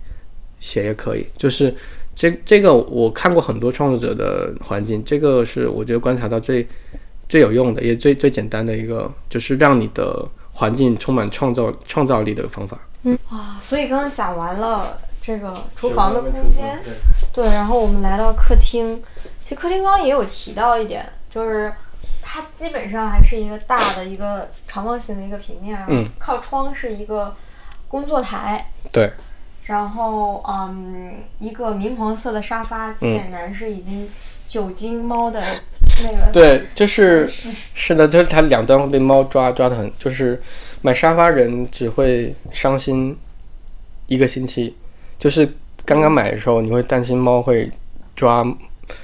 [0.59, 1.73] 写也可以，就是。
[2.15, 6.63] 这这个我看过很多创作者的环境，这个是我觉得观察到最
[7.27, 12.77] 最有用的，也最最简单的一个，就是让你的环境充满创造创造力的方法。
[13.01, 14.95] 嗯哇，所以刚刚讲完了
[15.25, 16.79] 这个厨房的空间，
[17.31, 19.01] 对，然后我们来到客厅，
[19.41, 21.73] 其实客厅刚刚也有提到一点，就是
[22.21, 27.33] 它基本上还是一个大的一个长方形的一个平面，嗯，靠窗是一个
[27.87, 29.09] 工作台，对。
[29.65, 34.09] 然后，嗯，一个明黄色的沙发，显然是已经
[34.45, 35.41] 久经猫的
[36.03, 36.29] 那个。
[36.33, 39.89] 对，就是是的，就是它两端会被猫抓，抓的很。
[39.97, 40.43] 就是
[40.81, 43.17] 买沙发人只会伤心
[44.07, 44.75] 一个星期，
[45.23, 45.47] 就是
[45.85, 47.71] 刚刚买的时候你会担心猫会
[48.13, 48.45] 抓，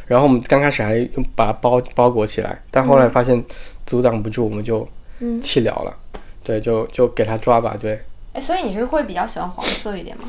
[0.05, 0.99] 然后我们刚开始还
[1.33, 3.41] 把它包包裹起来，但后来发现
[3.85, 4.85] 阻挡不住，我们就
[5.41, 5.95] 弃了了。
[6.43, 7.77] 对，就就给它抓吧。
[7.79, 7.97] 对。
[8.33, 10.25] 哎，所以你是会比较喜欢黄色一点吗？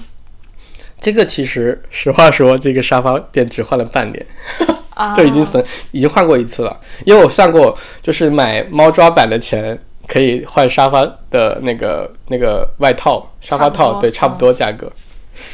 [1.00, 4.24] 这个其实，实话说，这个沙发垫只换了半年，
[5.16, 6.80] 就已经损，已经换过一次了。
[7.04, 9.76] 因为我算过，就是买猫抓板的钱
[10.06, 14.88] 可以换沙发的那个那个外套、沙发套，对，差不多价格。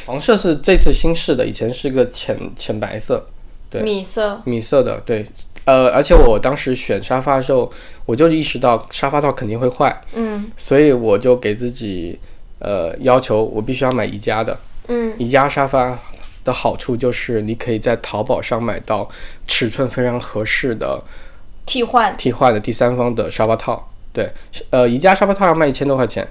[0.05, 3.27] 黄色是这次新试的，以前是个浅浅白色，
[3.69, 5.25] 对，米色，米色的，对。
[5.65, 7.69] 呃，而且我当时选沙发的时候，
[8.05, 12.17] 我就意识到沙发套肯定会坏，嗯，所以我就给自己
[12.59, 14.57] 呃要求，我必须要买宜家的。
[14.87, 15.99] 嗯，宜家沙发
[16.45, 19.09] 的好处就是你可以在淘宝上买到
[19.45, 21.03] 尺寸非常合适的
[21.65, 23.91] 替换替换的第三方的沙发套。
[24.13, 24.31] 对，
[24.69, 26.25] 呃，宜家沙发套要卖一千多块钱，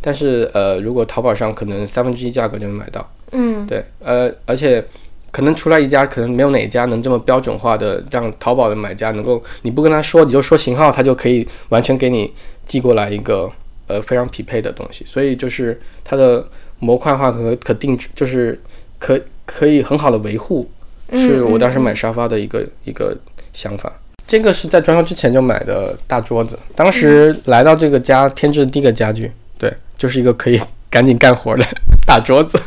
[0.00, 3.08] 但是呃，如果淘宝上可能三分之一价格就能买到。
[3.32, 4.84] 嗯，对，呃，而且
[5.30, 12.32] 可能除了一家，可能没有哪家能这么标准化的让淘宝的买家能够，你不跟他说，你就说型号，他就可以完全给你
[12.64, 13.50] 寄过来一个
[13.86, 15.04] 呃非常匹配的东西。
[15.04, 16.46] 所以就是它的。
[16.84, 18.60] 模块化和可定制，就是
[18.98, 19.16] 可
[19.46, 20.68] 可以很好的维护，
[21.12, 23.16] 是我当时买沙发的一个一个
[23.52, 23.92] 想法。
[24.26, 29.30] 这个是在装修之前就买的大桌子，当时来到这个家添置的第一个家具，
[29.62, 30.60] 对，就是一个可以
[30.90, 31.64] 赶紧干活的
[32.04, 32.60] 大桌子。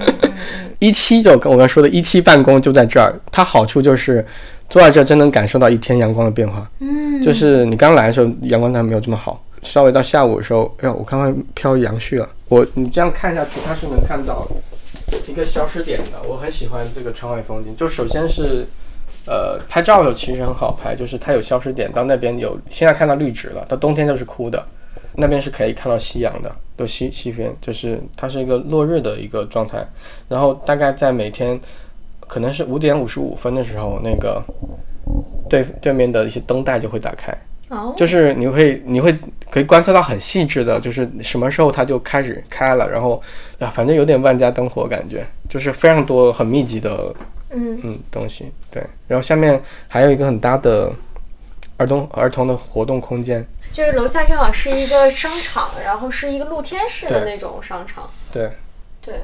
[0.78, 4.22] 一期就跟我刚说的一期办公就在这儿，它好处就是
[4.68, 6.70] 坐在这儿真能感受到一天阳光的变化。
[6.80, 9.42] 嗯，就是你刚来的时候阳光它没有这么好。
[9.62, 12.28] 稍微到下午的时候，哎呀，我看到飘杨絮了。
[12.48, 14.46] 我你这样看下去，它是能看到
[15.26, 16.20] 一个消失点的。
[16.28, 17.74] 我很喜欢这个窗外风景。
[17.74, 18.66] 就首先是，
[19.26, 24.62] 呃，拍照的时候其实很好拍，就是它有消失点，到那边有现在看到绿植了，到冬天就是枯的。
[25.20, 29.86] 那边是可以看到夕阳的，都西西边，就是它是一个落日的一个状态。
[30.28, 31.60] 然后大概在每天
[32.26, 34.42] 可能是五点五十五分的时候，那个
[35.48, 37.32] 对对面的一些灯带就会打开。
[37.96, 39.16] 就是你会你会
[39.48, 43.22] 可以观测到很细致的，就是什么时候它就开始开了，然后
[43.60, 47.14] 啊，反正有点万家灯火感觉，就是非常多很密集的
[47.50, 48.50] 嗯嗯东西。
[48.72, 50.92] 对，然后下面还有一个很大的
[51.76, 58.10] 儿童儿童的活动空间，就是楼下正好是一个商场，然后是一个露天式的那种商场。
[58.32, 58.52] 对
[59.00, 59.14] 对，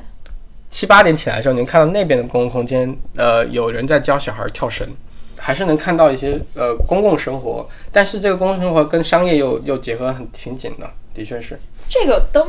[0.70, 4.88] 七八点起来的时候，你能看到那边的公共空间，呃，有人在教小孩跳绳。
[5.38, 11.60] 还是能看到一些呃公共生活，但是这个公共生活跟商业又又结合很挺紧的，的确是。
[11.90, 12.42] 这个灯，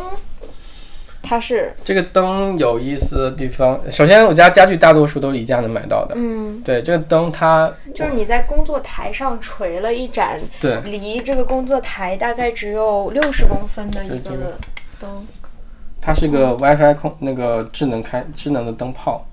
[1.27, 3.79] 它是这个灯有意思的地方。
[3.91, 6.15] 首先，我家家具大多数都是宜家能买到的。
[6.15, 14.57] 嗯，对，这个灯它就是你在工作台上垂了一盏，对，离这个工作台大概只有六十公分的一个
[14.99, 15.27] 灯。
[15.99, 19.25] 它是个 WiFi 控那个智能开智能的灯泡，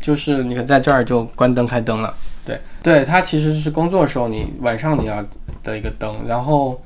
[0.00, 2.14] 就是你在这儿就关灯开灯了。
[2.46, 5.24] 对对，它其实是工作的时候你晚上你要
[5.64, 6.24] 的一个灯。
[6.28, 6.80] 然后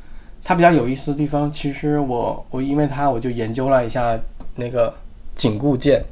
[0.44, 4.16] 它比较有意思的地方，其实我我因为它我就研究了一下
[4.56, 4.92] 那个
[5.34, 6.04] 紧固件，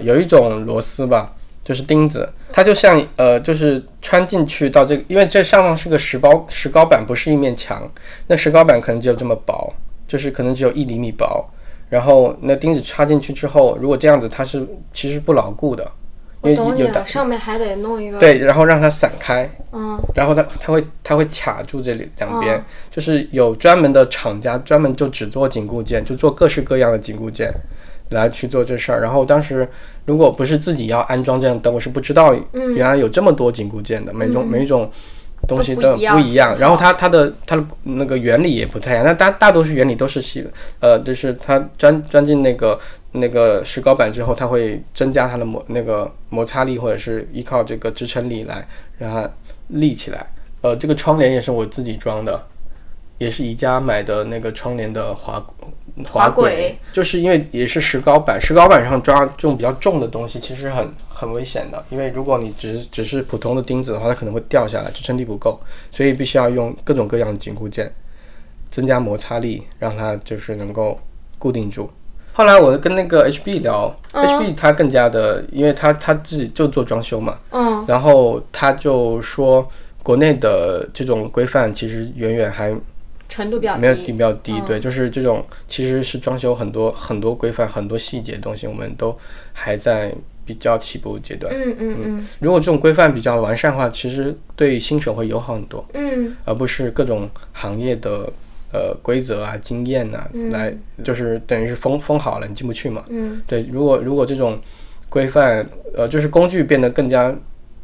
[0.00, 1.34] 有一种螺丝吧，
[1.64, 7.82] 就是钉子，它就像呃就是穿进去到这个，因为这上方是个石膏石膏板，不是一面墙，
[8.28, 9.72] 那石膏板可能只有这么薄，
[10.06, 11.44] 就是可能只有一厘米薄。
[11.88, 14.64] 然后那钉子插进去之后，如果这样子，它是
[14.94, 15.84] 其实不牢固的，
[16.42, 27.52] 因为有的上面还得弄一个对，然后让它散开，嗯，然后它它会它会卡住这里两边，就是有专门的厂家专门就只做紧固件，就做各式各样的紧固件
[28.10, 29.00] 来去做这事儿。
[29.00, 29.68] 然后当时
[30.06, 34.90] 如果不是自己要安装这样的灯，我是不知道原来有这么多紧固件的，每种每种。
[35.48, 40.46] 东西都不一样，然后它它的它的那个原理也不太一样，那大大多数原理都是细，
[40.80, 42.78] 呃，就是它钻钻进那个
[43.12, 48.66] 那个石膏板之后，它会增加它的摩那个摩擦力，或者是依靠这个支撑力来
[48.98, 49.30] 让它
[49.68, 50.26] 立起来。
[50.62, 52.46] 呃，这个窗帘也是我自己装的。
[53.18, 55.46] 也是宜家买的那个窗帘的滑
[56.08, 61.84] 滑轨，就是因为也是石膏板，石膏板上抓这种比较重的东西，其实很很危险的。
[61.90, 67.92] 因为如果你只只是普通的钉子的话，它可能会掉下来，支撑力不够，所以必须要用各种各样的紧固件，
[68.70, 70.98] 增加摩擦力，让它就是能够
[71.38, 71.90] 固定住。
[72.32, 79.68] 后来我跟那个 HB 聊，HB 他更加的，因为他他自己就做装修嘛，嗯，然后他就说
[80.02, 82.74] 国内的这种规范其实远远还。
[83.28, 89.16] 程度比较没有比较低，对，就是这种其实是装修很多很多规范很多细节的东西，我们都
[89.52, 90.12] 还在
[90.44, 91.54] 比较起步阶段。
[91.54, 92.26] 嗯嗯嗯。
[92.40, 95.86] 如果这种规范比较完善的话，其实对新手会友好很多。
[95.94, 96.34] 嗯。
[96.44, 98.28] 而不是各种行业的
[98.72, 103.04] 呃规则啊、经验呐，来就是等于是封封好了，你进不去嘛。
[103.08, 103.40] 嗯。
[103.46, 104.60] 对，如果如果这种
[105.08, 107.34] 规范呃就是工具变得更加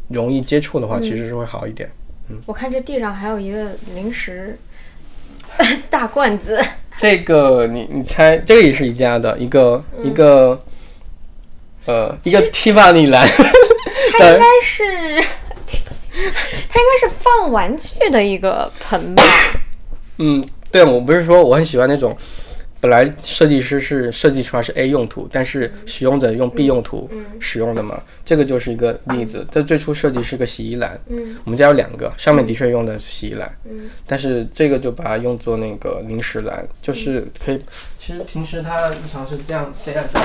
[0.08, 1.90] 容易接触的话，其实是会好一点。
[2.28, 2.36] 嗯。
[2.46, 4.58] 我看这地上还有一个零食。
[5.88, 6.60] 大罐子，
[6.98, 10.60] 这个你你猜，这个也是宜家的一个一个，
[11.86, 14.84] 呃，一个提法尼蓝，它应该是，
[16.68, 19.22] 它应该是放玩具的一个盆吧？
[20.18, 20.44] 嗯，
[20.76, 22.14] 对，我不是说我很喜欢那种。
[22.78, 27.10] 本来设计师是设计出来是 A 用途，但是使用者用 B 用途
[27.40, 29.44] 使用的嘛，这个就是一个例子。
[29.50, 31.00] 它最初设计是个洗衣篮，
[31.44, 33.50] 我们家有两个，上面的确用的洗衣篮，
[34.06, 37.58] 但是这个就把它用作那个零食篮，就是可以。
[37.98, 40.24] 其实平时它日常是这样塞在这儿，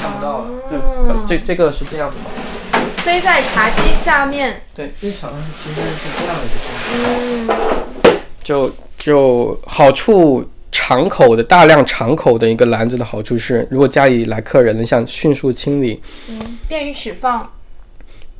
[0.00, 0.50] 看不到了。
[0.70, 4.62] 对，这这个是这样的，塞在茶几下面。
[4.74, 5.30] 对，日常
[5.62, 7.54] 其实是这样的一个
[8.08, 10.44] 嗯，就就好处。
[10.70, 17.50] 敞口的大量敞口的一个篮子的好处是，如果家里来客人，能想迅速清理，嗯，便于取放，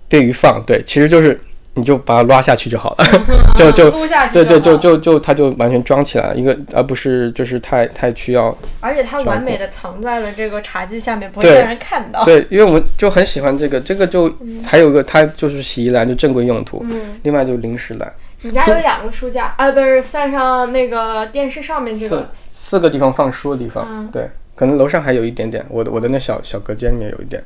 [0.09, 1.39] 便于放，对，其实就是
[1.75, 3.05] 你就把它拉下去就好了，
[3.57, 12.25] 就就 撸下去，对对，就就就它就完全装起来一个，而不是就是太太需要，而且它完美的藏在了这个茶几下面，不会让人看到。
[12.25, 14.33] 对，因为我们就很喜欢这个，这个就
[14.65, 18.13] 还有一个，它就是洗衣篮，就正规用途，嗯，另外就是零食篮。
[18.43, 19.71] 你家有两个书架啊？
[19.73, 25.67] 不是，算上那个电视上面这个四四个地方放书的地方，对，可能楼上还有一点点。
[25.69, 27.43] 我的我的那小小隔间里面有一点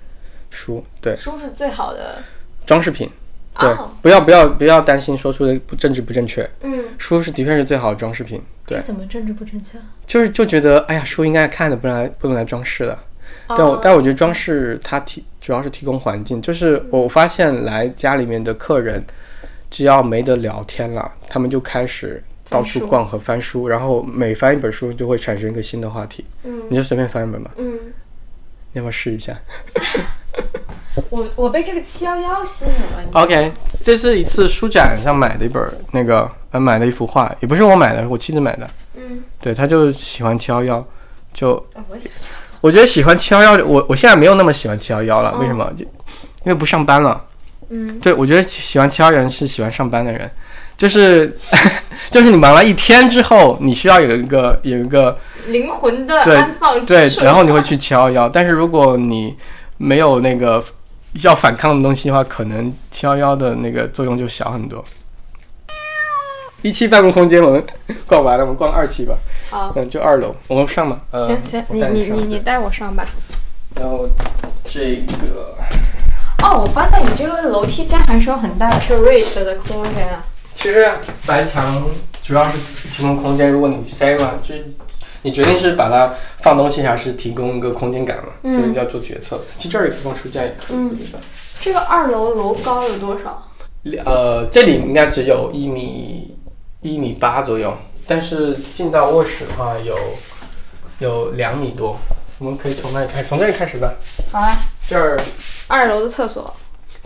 [0.50, 1.16] 书，对。
[1.16, 2.18] 书是最好的
[2.66, 3.10] 装饰品，
[3.58, 6.46] 对，不要不要不要担心说出的不政治不正确。
[6.60, 8.42] 嗯，书是的确是最好的装饰品。
[8.66, 9.78] 对，怎么政治不正确？
[10.06, 12.98] 就是就觉得哎呀，书应该看的，不然不能来装饰的。
[13.48, 19.02] 但我但我觉得装饰它提主要是提供环境，就是我发现来家里面的客人。
[19.72, 26.22] 只要没得聊天了，他们就开始到处逛和翻书，然后每翻一本书就会产生一个新的话题。
[26.44, 27.50] 嗯，你就随便翻一本吧。
[27.56, 27.78] 嗯，
[28.72, 29.34] 你要不要试一下？
[31.08, 33.10] 我我被这个七幺幺吸引了。
[33.14, 33.50] OK，
[33.82, 35.62] 这是一次书展上买的一本
[35.92, 38.68] 那个呃买的一幅画，也不是我买的，我妻子买的。
[38.96, 40.86] 嗯，对，他就喜欢七幺幺，
[41.32, 41.52] 就
[41.88, 42.18] 我喜欢。
[42.60, 45.38] 我觉得喜欢七幺幺，我我现在没有那么喜欢七幺幺了。
[45.38, 45.72] 为什么？
[45.78, 45.84] 就
[46.44, 47.24] 因为不上班了。
[47.74, 50.30] 嗯，对，我觉得喜欢挑人是喜欢上班的人，
[50.76, 51.34] 就是
[52.12, 58.28] 就是你忙了一天之后，你需要有一个有一个灵魂的安放对，然后你会去七幺幺。
[58.28, 59.34] 但是如果你
[59.78, 60.62] 没有那个
[61.22, 64.84] 要反抗的东西的话，可能七幺幺的那个作用就小很多。
[66.60, 67.64] 一期办公空间我们
[68.06, 69.16] 逛完了，我们逛二期吧。
[69.50, 71.00] 好，嗯，就二楼，我们上吧。
[71.12, 73.06] 行行，你你你你带我上吧。
[73.76, 74.06] 然后
[74.62, 75.56] 这个。
[76.42, 80.24] 哦，我发现你这个楼梯间还是有很大的 rate 的空间啊。
[80.54, 80.90] 其实
[81.24, 81.84] 白墙
[82.20, 82.58] 主要是
[82.92, 84.66] 提供空间，如果你塞嘛，就是
[85.22, 89.40] 你决定是把它放东西，还是提供一个空间感嘛，嗯就是要做决策。
[89.56, 90.96] 其实这儿也可以放书架，也可以，嗯。
[91.60, 93.48] 这个二楼楼高有多少？
[94.04, 96.36] 呃，这里应该只有一米
[96.80, 97.72] 一米八左右，
[98.04, 99.96] 但是进到卧室的话有
[100.98, 101.96] 有两米多。
[102.38, 103.94] 我们可以从那里开始，从这里开始吧。
[104.32, 104.56] 好啊，
[104.88, 105.16] 这儿
[105.72, 106.54] 二楼的厕所。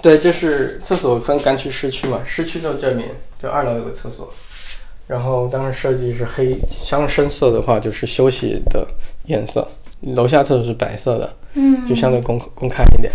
[0.02, 3.08] 对，就是厕所分干区、湿区嘛，湿区就这面，
[3.40, 4.28] 就二楼有个厕所。
[5.06, 8.84] 然后当时设计是黑，相深色的话就是休息的
[9.26, 9.66] 颜色，
[10.16, 13.12] 楼下厕所是白色的，嗯就相对公公开一点。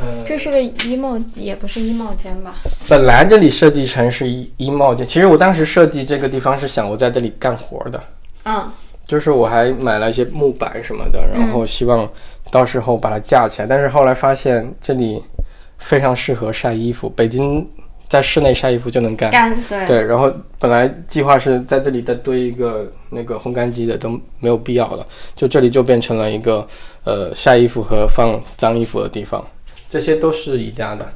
[0.00, 2.56] 嗯，这是个衣帽，也不是衣帽间吧？
[2.88, 8.02] 本来这里设计成是衣衣帽间，其实我当时设计这个地方是想我在这里干活的，
[8.44, 8.70] 嗯，
[9.06, 12.08] 就是我还买了一些木板什么的，然后希望
[12.50, 13.66] 到时候把它架起来。
[13.66, 15.22] 但是后来发现这里
[15.78, 17.68] 非常适合晒衣服，北京
[18.08, 19.30] 在室内晒衣服就能干。
[19.30, 19.86] 干对。
[19.86, 26.66] 对，然后本来计划是在这里再堆一个那个烘干机的，都没有必要了，就这里就变成了一个
[27.04, 29.44] 呃晒衣服和放脏衣服的地方。
[29.90, 31.12] 这些都是宜家的，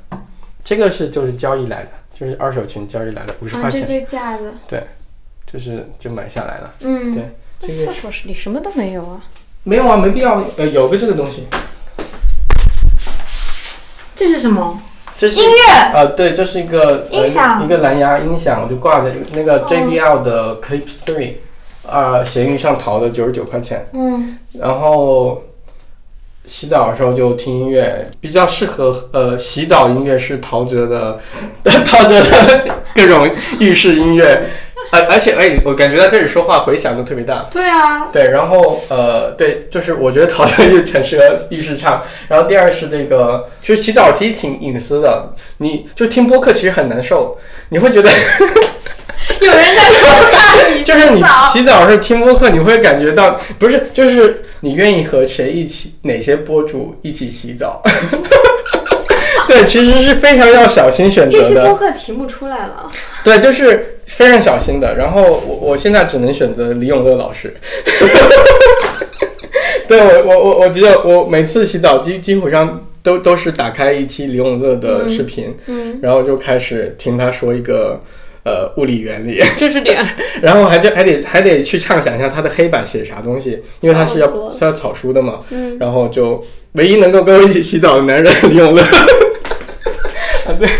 [0.64, 4.52] 这个是就是交易来的，就是二手群交易来的，五十啊，这块钱，这架子。
[5.52, 6.74] 就是就买下来了。
[6.80, 7.28] 嗯，对
[7.60, 9.22] 那这个厕所室里什么都没有啊。
[9.64, 11.46] 没有啊，没必要，呃，有个这个东西，
[14.16, 14.80] 这是什么？
[15.16, 15.92] 这是音乐。
[15.94, 21.34] 呃，对，这是一个音响呃、一个蓝牙音响，我就挂在那个 JBL 的 Clip Three，、
[21.88, 23.86] 呃，闲鱼上淘的九十九块钱。
[23.92, 25.44] 嗯，然后
[26.44, 31.20] 洗澡的时候就听音乐，比较适合呃洗澡音乐是陶喆的
[31.86, 32.64] 陶喆的
[32.96, 34.44] 各种浴室音乐，
[34.92, 37.48] 而而且哎，我感觉在这里说话回响都特别大。
[37.50, 38.08] 对啊。
[38.12, 42.02] 对，然后呃，对，就是我觉得陶喆也很适合浴室唱。
[42.28, 47.38] 然后第二是这个，其实洗澡其实挺隐私的，你就听播客其实很难受，
[47.70, 48.10] 你会觉得
[49.40, 57.82] 有人在偷看你 就是你洗澡洗澡的时候听播客，你会感觉到不是，就是你愿意和谁一起，哪些博主一起洗澡。
[59.52, 61.76] 对，其实是非常要小心选择这期播。
[61.76, 62.90] 客题目出来了。
[63.22, 64.96] 对，就是非常小心的。
[64.96, 67.54] 然后我我现在只能选择李永乐老师。
[69.86, 78.00] 对我我我我觉得我每次洗澡基基本上都都是打开一期李永乐的视频，嗯，然后就开始听他说一个
[78.44, 79.42] 呃物理原理。
[79.58, 80.02] 知识点。
[80.40, 85.40] 然后还就还得还得去畅想一下他的黑板写啥东西，因为他是要是要草书的嘛。
[85.50, 85.76] 嗯。
[85.78, 86.42] 然后就
[86.72, 88.82] 唯一能够跟我一起洗澡的男人 李永乐。
[90.66, 90.70] 啊，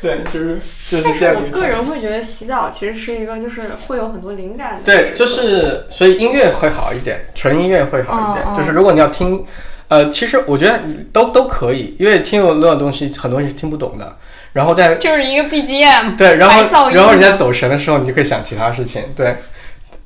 [0.00, 0.58] 对，对，就是
[0.88, 1.36] 就是这样。
[1.42, 4.82] 我个人会觉得洗澡其实是一个就是会有很多灵感的。
[4.84, 8.56] 对，就是所以音乐会好一点，纯音乐会好一点。
[8.56, 9.44] 就是如果你要听，
[9.88, 10.80] 呃，其实我觉得
[11.12, 14.16] 都都可以，因为听有乐的东西很多人是听不懂的。
[14.52, 16.16] 然后在就是一个 BGM。
[16.16, 19.02] 对，然后然后你在走神的时候，你就可以想其他事情。
[19.16, 19.36] 对，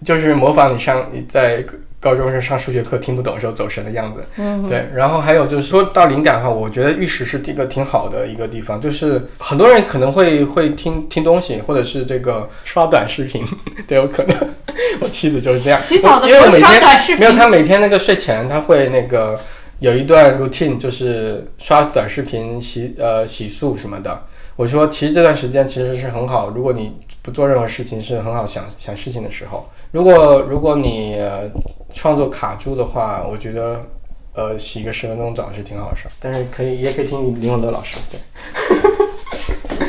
[0.04, 1.64] 就是模仿你上你在
[2.00, 4.24] 高中生上数学课听不懂的时候走神的样子。
[4.36, 4.68] 嗯。
[4.68, 13.44] 对，然后还有就是说到灵感的话，我觉得玉石是一个挺好的一个地方，就是很多人可能会会听听东西，或者是这个刷短视频，
[13.88, 14.36] 都，有可能。
[15.00, 17.20] 我妻子就是这样，洗澡的因为时候刷我每天短视频。
[17.20, 19.38] 没有，他每天那个睡前他会那个
[19.80, 24.24] 有一段 routine，就是刷短视频、洗呃洗漱什么的。
[24.54, 29.68] 我说，其实这段时间其实是很好，如果你不做任何事情，是很好想想事情的时候。
[29.92, 31.50] 如果如果你、呃、
[31.94, 33.84] 创作卡住的话，我觉得
[34.34, 36.10] 呃洗个十分钟澡是挺好的事儿。
[36.20, 38.20] 但是可以也可以听林永乐老师，对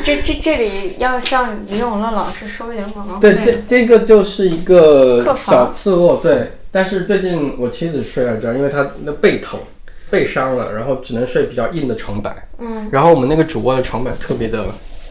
[0.02, 3.34] 这这这里要向李永乐老师收一点广告费。
[3.34, 6.52] 对，这这个就是一个小次卧，对。
[6.70, 9.58] 但是最近我妻子睡在这儿，因为她那背疼，
[10.10, 12.36] 背伤了，然后只能睡比较硬的床板。
[12.58, 14.66] 嗯，然后我们那个主卧的床板特别的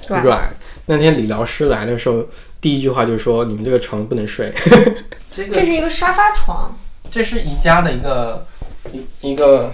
[0.08, 0.50] 软软。
[0.88, 2.26] 那天理疗师来的时候，
[2.60, 4.52] 第一句话就说：“你们这个床不能睡。
[5.36, 6.76] 这这是一个沙发床，
[7.12, 8.46] 这是宜家的一个
[8.92, 9.72] 一一个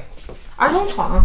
[0.57, 1.24] 儿童床。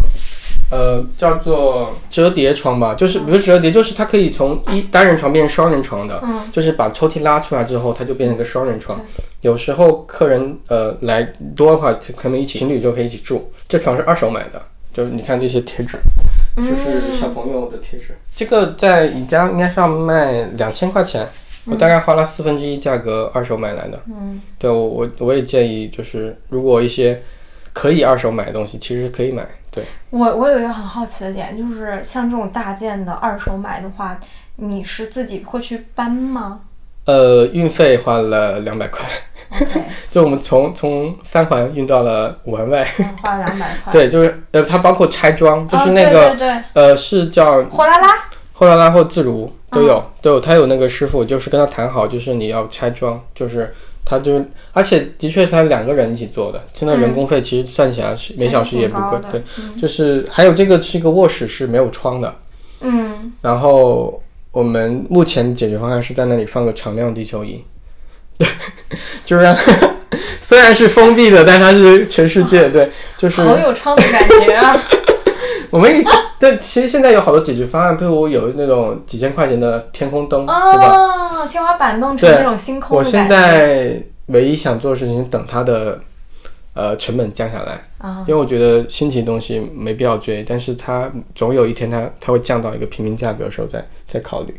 [0.70, 6.20] 呃叫做折叠床吧，就是不是折叠，就是它可以从一单人床变成双人床的。
[6.22, 9.00] 嗯，就是把抽屉拉出来之后，它就变成一个双人床。
[9.40, 11.22] 有时候客人呃来
[11.56, 13.50] 多的话，可能一起情侣就可以一起住。
[13.66, 14.62] 这床是二手买的，
[14.98, 15.96] 就是你看这些贴纸，
[16.56, 18.18] 就是小朋友的贴纸。
[18.34, 21.24] 这个在宜家应该是要卖两千块钱，
[21.66, 24.02] 我大概花了四分之一价格二手买来的。
[24.06, 27.22] 嗯，对我我我也建议，就是如果一些
[27.72, 29.46] 可以二手买的东西，其实可以买。
[29.70, 34.18] 对，我我有一个很好奇的点，就是像这种大件的二手买的话，
[34.56, 36.62] 你是自己会去搬吗
[37.08, 39.06] 呃，运费花了两百块
[40.12, 42.86] 就我们从从三环运到了五环外。
[42.98, 43.88] 嗯花了两百块。
[43.90, 48.08] 对，就是呃，它包括拆装，就是哦那个、对对对，呃，是叫货拉拉。
[48.52, 50.40] 货拉拉或自如都有，都有。
[50.40, 53.72] 他有那个师傅，就是跟他谈好，就是你要拆装，就是
[54.04, 54.44] 他就
[54.74, 59.42] 而且的确他两个人一起做的，现在人工费其实算起来是每小时也不贵对，
[59.80, 62.34] 就是还有这个是一个卧室是没有窗的，
[62.80, 64.20] 嗯，然后
[64.58, 67.62] 我们目前解决方案是在那里放个常亮地球仪，
[68.36, 68.48] 对
[69.24, 69.56] 就是让
[70.42, 74.76] 虽然是封闭的，但它是全世界对，就是好有窗的感觉啊！
[75.70, 76.04] 我们
[76.40, 80.96] 对其实现在有好多解决方案，比如有那种几千块钱的天空灯，对吧？
[80.96, 86.00] 哦，天花板弄成那种星空我现在唯一想做的事情，等它的
[86.78, 94.54] 呃成本降下来，啊因为我觉得新奇的东西没必要追，但是它总有一天它它会降到一个平民价格的时候再再考虑。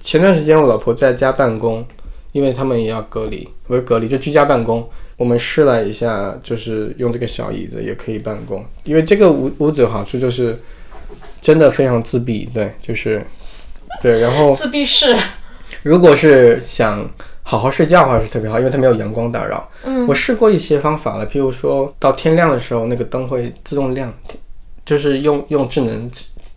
[0.00, 1.84] 前段时间我老婆在家办公，
[2.30, 4.88] 因为他们也要隔离，不是隔离就居家办公。
[5.16, 10.56] 我们试了一下，就是用这个小椅子也可以办公，因为这个屋屋子有好处就是
[11.40, 13.24] 真的非常自闭，对，就是
[14.00, 15.16] 对，然后自闭室，
[15.82, 17.08] 如果是想
[17.48, 19.68] 好好睡觉的话是特别好，因为它没有阳光打扰。
[19.84, 24.12] 嗯我试过一些方法了，譬如说到天亮的时候，那个灯会自动亮，
[24.84, 26.10] 就是用用智能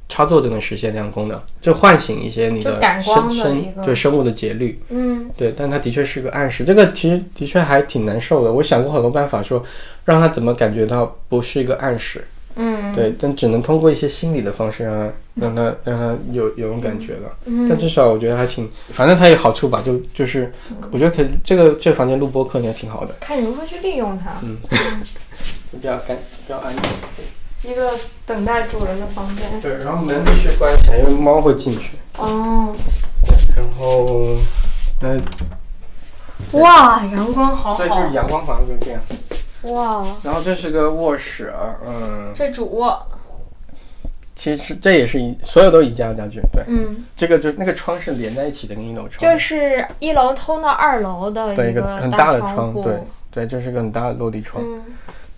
[0.08, 4.82] 插座就能实现亮功能，就唤醒一些你的生生对生物的节律。
[4.90, 8.52] 嗯对，但它的确是个暗示，这个其实的确还挺难受的。
[8.52, 9.64] 我想过很多办法，说
[10.06, 12.26] 让它怎么感觉到不是一个暗示。
[12.62, 17.32] 嗯对，但只能通过一些心理的方式让它让它让它有有种感觉了。
[17.46, 20.54] 嗯但至少我觉得还挺，反正它有好处吧，就就是
[20.92, 24.32] 我觉得可这个这个房间录播课应该挺好的，看你如何去利用它。
[25.72, 26.84] 就 比较干比较安静。
[27.72, 27.92] 一个
[28.26, 29.62] 等待主人的房间。
[29.62, 31.92] 对，然后门必须关起来，因为猫会进去。
[32.18, 32.76] 哦，
[33.56, 34.36] 然后
[35.02, 35.18] 那
[36.58, 38.10] 哇，阳光好对，就是好。
[38.14, 39.02] 阳光房就是这样。
[39.64, 41.54] 哇，然后这是个卧室，
[41.86, 43.06] 嗯，这主卧，
[44.36, 49.18] 其实这也是一所有都宜家家具，对，嗯，这个就那个窗是连在一起的，跟一楼窗。
[49.20, 52.84] 就是一楼通到二楼的对一个个很大的窗户。
[52.84, 53.00] 对
[53.32, 54.64] 对，这是个很大的落地窗。
[54.66, 54.84] 嗯，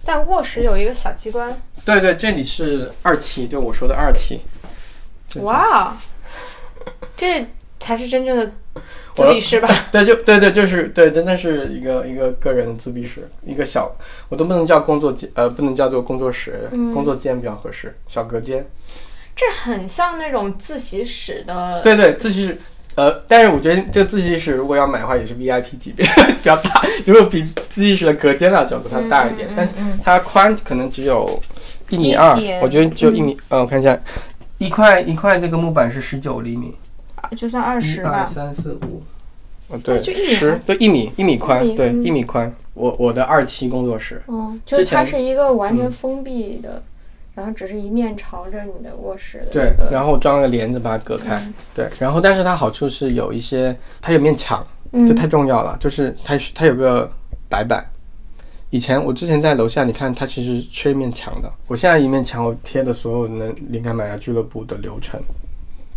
[0.05, 1.59] 但卧室有一个小机关。
[1.83, 4.41] 对对，这里是二期，就我说的二期。
[5.41, 5.97] 哇，
[7.15, 7.47] 这
[7.79, 8.51] 才是真正的
[9.21, 9.69] 自闭室吧？
[9.91, 13.95] 对，就对对，就是对，真的是一个一个个人的自闭室，一个小，
[14.29, 18.65] 我都不能叫工作间，呃，不能叫做工作室，嗯工作间比较合适，小隔间。
[19.35, 21.81] 这很像那种自习室的。
[21.81, 22.57] 对对，自习室，
[22.95, 26.05] 呃，但是我觉得这个自习室如果要买的话，也是 VIP 级别，
[26.35, 31.41] 比较大，如果比自习室的隔间那角度它大一点，嗯嗯但是嗯它宽可能只有
[31.89, 33.97] 一米二，我觉得只有一米，呃，我看一下，
[34.57, 36.90] 一块一块这个木板是十九厘米，啊
[37.35, 38.25] 就算二一二十吧。
[38.25, 39.01] 三四五，
[39.69, 42.53] 呃，对，就一米十，对，一米一米宽，对，一米宽。
[42.73, 46.81] 我我的二期工作室，嗯，就是它之前是一个完全嗯封闭的，
[47.35, 49.91] 然后只是一面朝着你的卧室的对那，个。
[49.91, 57.11] 然后我装了个帘子把它隔开，嗯对，然后但是它好处是有一些，它有面墙，嗯这太重要了，就是它它有个
[57.49, 57.85] 白板。
[58.69, 61.51] 以前我之前在楼下，你看它其实缺一面墙的。
[61.67, 65.19] 我现在一面墙，我贴的所有能灵感买家俱乐部的流程。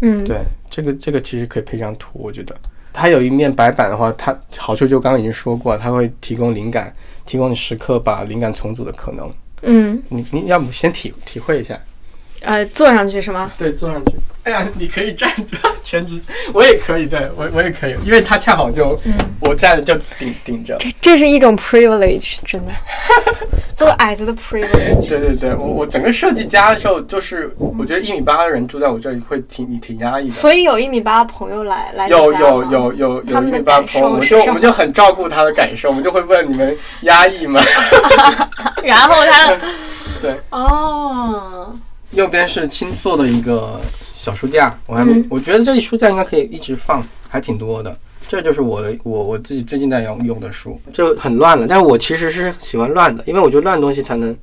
[0.01, 0.38] 嗯，对，
[0.70, 2.55] 这个这个其实可以配张图，我觉得
[2.92, 6.92] 它有一面白板的话，它好处就刚刚已经说过，它会提供灵感，
[7.24, 9.32] 提供你时刻把灵感重组的可能。
[9.62, 11.80] 嗯，你你要不先体体会一下？
[12.42, 13.51] 呃，坐上去是吗？
[13.57, 14.12] 对，坐上去。
[14.45, 16.20] 哎呀，你可以站着 全职，
[16.53, 18.99] 我也可以，对我我也可以，因为他恰好就、
[19.40, 20.76] 我站着就顶顶着。
[20.78, 22.72] 这这是一种 privilege，真的，
[23.74, 25.09] 作为矮子的 privilege。
[25.09, 30.34] 对对对，我我整个设计家的时候，就是我觉得一米八的人住在我这里会挺挺压抑的。
[30.34, 37.61] 所以有一米八的朋友来来有有有有有一米八感朋友，我们就我们就很照顾他的感受，我们就会问你们压抑吗？
[38.84, 39.59] 然后他
[40.20, 41.74] 对，哦，
[42.11, 43.80] 右边是新做的一个
[44.24, 47.94] 小书架，我还没，嗯我觉得这里书架应该可以一直放，还挺多的。
[48.26, 51.66] 这就是我的我我自己最近在用用的书，就很乱了。
[51.68, 54.34] 但是我其实是喜欢乱的，因为我觉得乱的东西才能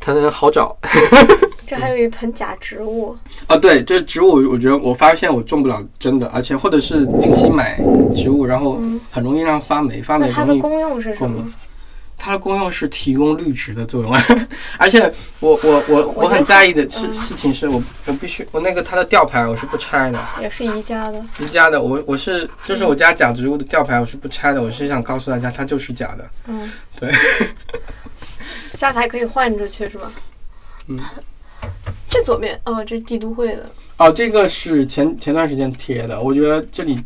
[0.00, 0.76] 才能好找。
[1.64, 7.78] 这还有一盆假植物，啊，对，这植物我觉得我发现我种不了真的，而且或者是定期买
[8.16, 8.80] 植物，然后
[9.12, 11.46] 很容易让发霉，发霉它的功用是什么？
[12.18, 14.12] 它的功用是提供绿植的作用，
[14.76, 15.00] 而且
[15.40, 21.24] 我我我我很在意的事嗯事情是我我必须我那个它的吊牌我是不拆的，也是宜家的。
[21.38, 27.10] 宜家的我我是就是我家假植物的吊牌我是不拆的，我是想告诉大家它就是假的，嗯，对。
[28.66, 30.10] 下次还可以换出去是吧？
[30.88, 30.98] 嗯。
[32.08, 33.70] 这左边哦，这是帝都会的。
[33.98, 37.02] 哦，这个是前前段时间贴的，我觉得这里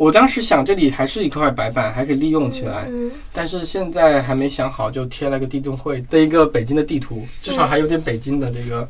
[0.00, 8.88] 我当时想这里还是一块白板，还可以利用起来，嗯，但是现在还没想好，就贴了个地动会的一个北京的地图，至少还有点北京的这个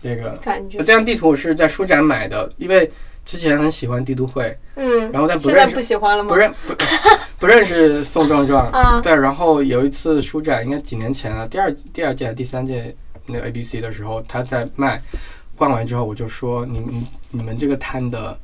[0.00, 0.30] 这个。
[0.40, 2.88] 感觉这张地图我是在书展买的，因为
[3.24, 6.28] 之前很喜欢帝都会，嗯，然后但不现在认识不喜欢了吗？
[6.28, 6.74] 不认不
[7.40, 8.70] 不认识宋壮壮。
[8.70, 12.94] 啊对，然后有一次书展，应该几年前了，第二第二届、第三届
[13.26, 15.02] 那个 ABC 的时候，他在卖，
[15.56, 18.38] 逛完之后我就说，你你你们这个摊的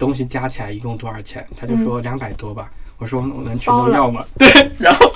[0.00, 1.46] 东西加起来一共多少钱？
[1.54, 2.68] 他就说两百多吧。
[2.98, 4.24] 我说我能全都要吗？
[4.36, 5.12] 对，然后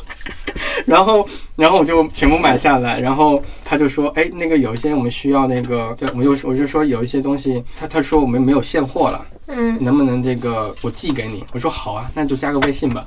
[0.86, 9.26] 然后然后我就全部买下来，然后他就说，哎，那个有一些我们需要那个，对，我就我就说有一些东西，他他说我们没有现货了。
[9.46, 11.44] 嗯，能不能这个我寄给你？
[11.52, 13.06] 我说好啊，那就加个微信吧。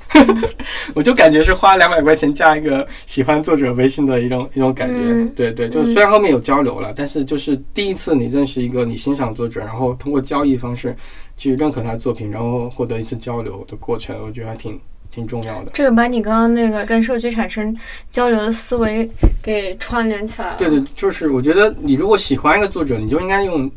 [0.94, 4.94] 我就感觉是花两百块钱加一个喜欢作者微信的一种一种感觉。
[4.96, 10.96] 嗯对对，就虽然后面有交流了，但是就是第一次你认识一个你欣赏作者，然后通过交易方式
[11.38, 14.80] 去认可他的作品，然后获得一次交流的过程，我觉得还挺
[15.12, 15.72] 挺重要的。
[15.74, 17.76] 这个把你刚刚那个跟社区产生
[18.10, 19.10] 交流的思维
[19.42, 20.56] 给串联起来了。
[20.58, 23.72] 对对，就是我觉得你如果喜欢一个作者，你就应该用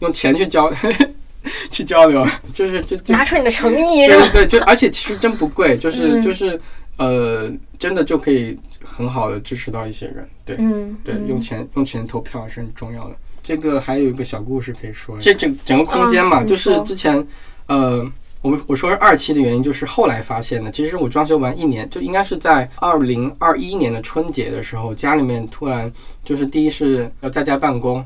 [0.00, 0.72] 用钱去交
[1.70, 4.06] 去交流，就是就就拿出你的诚意？
[4.06, 6.58] 对对就，而且其实真不贵，就是、嗯就是
[6.96, 10.28] 呃，真的就可以很好的支持到一些人。
[10.44, 13.16] 对、嗯，对，嗯用钱用钱投票是很重要的。
[13.46, 17.24] 这个还有一个小故事可以说，这整整个空间嘛，就是之前
[17.68, 18.04] 呃。
[18.42, 20.70] 我们我说是二期的原因，就是后来发现的。
[20.70, 25.92] 其实我装修完一年，就应该是在二零二一年的春节的时候，家里面突然
[26.22, 28.04] 就是第一是要在家办公，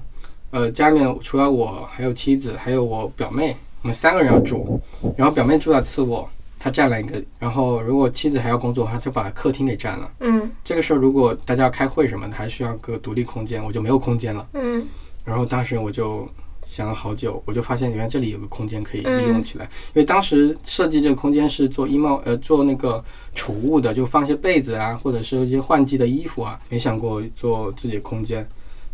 [0.51, 4.81] 呃，家里面除了我还有妻子，还有我表妹，我们三个人要住。
[5.15, 6.27] 然后表妹住在次卧，
[6.59, 7.23] 她占了一个。
[7.39, 10.11] 然后如果妻子还要工作，她就把客厅给占了。
[10.21, 14.47] 嗯这个时候如果大家要开会什么的，还需要个独立空间，我就没有空间了。
[14.55, 14.87] 嗯
[15.25, 16.29] 然后当时我就
[16.65, 19.65] 想了好久，我就发现原来这里有个空间可以利用起来。
[19.65, 23.03] 因为当时设计这个空间是做衣帽呃做那个
[23.35, 28.47] 储物的，就放一些被子啊，或者是一些换季的衣服啊，没想过做自己的空间。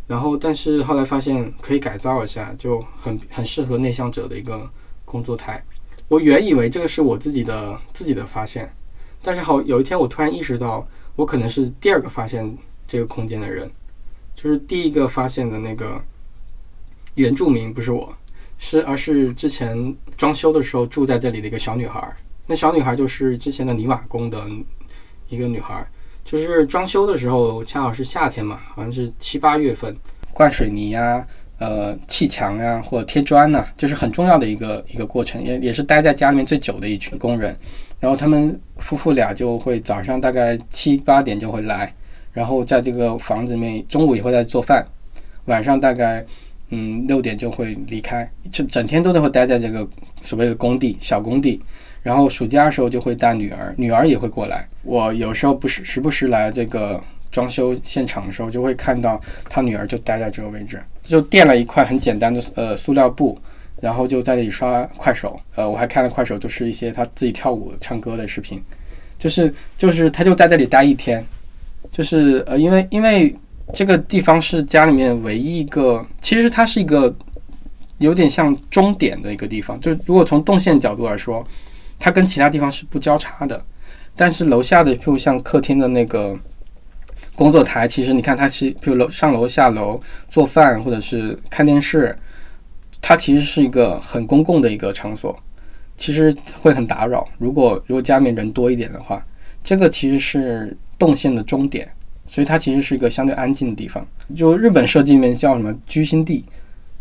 [0.07, 4.71] 然后但是后来发现可以改造一下，就很 很适合内向者的一个
[5.05, 5.63] 工作台。
[6.09, 8.73] 我原以为这个是我自己的自己的发现，
[9.21, 12.57] 但是好有一天我突然意识到，我可能是第二个发现
[12.87, 13.69] 这个空间的人，
[14.37, 16.01] 就是第一个发现的那个
[17.17, 18.15] 原住民不是我，
[18.57, 22.11] 是而是之前装修的时候住在这里的一个小女孩。
[22.47, 24.41] 那小女孩就是之前的泥瓦工的
[25.29, 25.85] 一个女孩，
[26.25, 29.97] 就是装修的时候恰好是夏天嘛，好像是七八月份，
[30.33, 31.27] 灌水泥呀、
[31.59, 37.57] 呃砌墙呀、或者贴砖呐、就是很重要的一个一个过程，也也是待在家里面最久的一群工人。
[37.99, 41.93] 然后他们夫妇俩就会早上大概七八点就会来，
[42.33, 44.87] 然后在这个房子里面中午也会在做饭，
[45.47, 46.25] 晚上大概
[46.71, 49.87] 嗯六点就会离开，就整天都在会待在这个
[50.23, 51.61] 所谓的工地小工地。
[52.03, 54.65] 然后暑假的时候就会带女儿，女儿也会过来。
[54.83, 57.03] 我有时候不时时不时来这个
[57.33, 63.37] 装修现场的时候，就会看到他女儿就待在这个位置，就垫了一块很简单的呃塑料布，
[63.81, 65.41] 然后就在那里刷快手。
[65.57, 68.63] 呃，我还看了快手，就是一些他自己跳舞、唱歌的视频。
[69.19, 71.25] 就是就是他就在这里待一天，
[71.91, 73.35] 就是呃，因为因为
[73.73, 77.15] 这个地方是家里面唯一一个，其实它是一个
[77.99, 79.79] 有点像终点的一个地方。
[79.81, 81.47] 就如果从动线角度来说，
[81.99, 83.63] 它跟其他地方是不交叉的。
[84.15, 86.35] 但是楼下的，譬如像客厅的那个
[87.35, 92.17] 工作台，其实你看它是，譬如楼上楼下楼做饭或者是看电视，
[93.03, 95.39] 它其实是一个很公共的一个场所，
[95.99, 97.29] 其实会很打扰。
[97.37, 99.23] 如果如果家里面人多一点的话，
[99.63, 101.87] 这个其实是动线的终点，
[102.27, 104.07] 所以它其实是一个相对安静的地方。
[104.35, 106.45] 就日本设计里面叫什么居心地，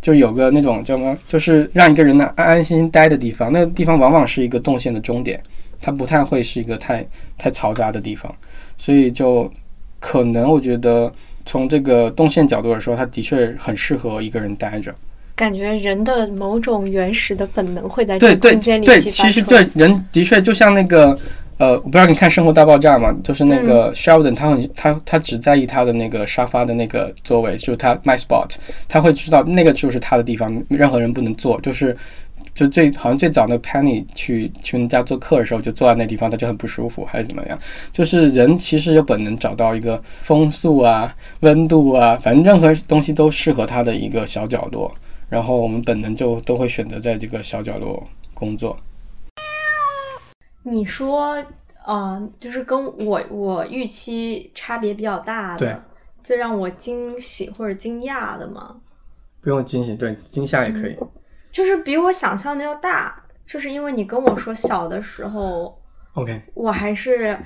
[0.02, 3.52] 就有个那种叫什么，就是让一个人呢安安心心待的地方。
[3.52, 5.42] 那个地方往往是一个动线的终点，
[5.82, 7.06] 它不太会是一个太
[7.38, 8.34] 太嘈杂的地方，
[8.78, 9.52] 所以就
[10.00, 11.12] 可能我觉得
[11.46, 14.94] 从这个动线角度来说，它的确很适合一个人待着。
[15.36, 21.18] 感觉人的某种原始的本能会在这空间里对，对对其实对人的确就像那个
[21.58, 23.16] 呃，我不知道你看《生活大爆炸》吗？
[23.24, 28.50] 就是那个 Sheldon，他很他他只在意他的那个沙发的那个座位，就是他 my spot，
[28.90, 31.60] 他会知道那个就是他的地方，任何人不能坐。
[31.62, 31.96] 就是
[32.54, 37.58] 就最好像最早那 Penny 去去人家做客的时候，就坐在那地方，他就很不舒服，还是怎么样？
[37.90, 44.94] 就是人其实有本能找到一个风速啊、温度啊，反正任何东西都适合他的一个小角落。
[45.30, 48.78] 然后我们本能就都会选择在这个小角落工作。
[50.66, 51.42] 你说，
[51.86, 55.84] 呃，就是跟我我预期差别比较大对的，
[56.24, 58.82] 最让我惊喜或者惊讶的吗，
[59.42, 60.98] 不用惊喜，对惊吓也可以。
[61.52, 63.22] 就是比我想象的要大。
[63.46, 65.80] 就是因为你跟我说小的时候
[66.16, 67.38] ，OK，我还是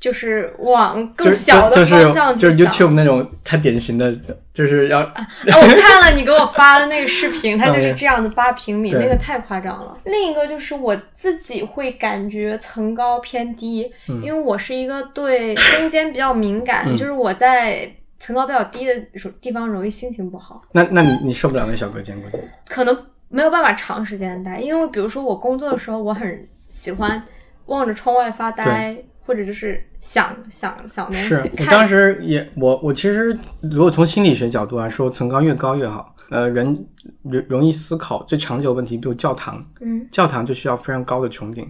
[0.00, 2.72] 就是往更小的方向去就是想。
[2.72, 4.10] YouTube 那种太典型的，
[4.54, 9.96] 就是要啊，我看了你给我发的那个视频， 它就是嗯这样子八平米，那个太夸张了。
[10.04, 17.88] 另一个就是我自己会感觉层高偏低，嗯因为我是一个对空间比较敏感，嗯就是我在
[18.18, 18.94] 层高比较低的
[19.40, 22.42] 地方容易心情不好，那那你你受不了那小隔间估计。
[22.66, 24.58] 可能没有办法长时间待。
[24.58, 27.22] 因为比如说我工作的时候，我很喜欢
[27.66, 28.96] 望着窗外发呆，
[29.30, 36.16] 或者就是想想想东西是 我当时也我我其实如果从心理学角度来说，层高越高越好。
[36.30, 36.86] 呃，人
[37.22, 40.04] 容容易思考最长久问题，比如教堂，嗯。
[40.10, 41.68] 教堂就需要非常高的穹顶。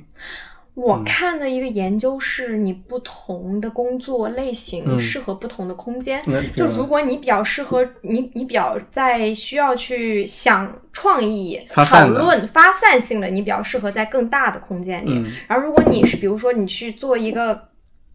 [0.75, 6.23] 我看的一个研究是，你不同的工作类型嗯适合不同的空间。
[6.27, 15.13] 那就如果你比较适合你，你比较在需要去想创意、讨论、发散性的，你比较适合在更大的空间里。
[15.13, 17.69] 嗯然后，如果你是比如说你去做一个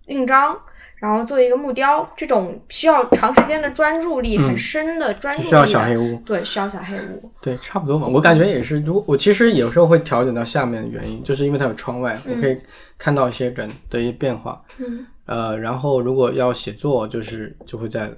[0.08, 0.58] 印章，
[0.98, 7.32] 然后做一个木雕，这种需要长时间的专注力、嗯很深的专注力需要小黑屋，对，需要小黑屋。
[7.42, 8.08] 对，差不多吧。
[8.08, 12.58] 我感觉也是，如果我其实有时候会调整到下面的原因，就是因为它有窗外，我可以
[12.98, 14.62] 看到一些人的一些变化。
[14.78, 18.12] 嗯呃，然后如果要写作，就是就会在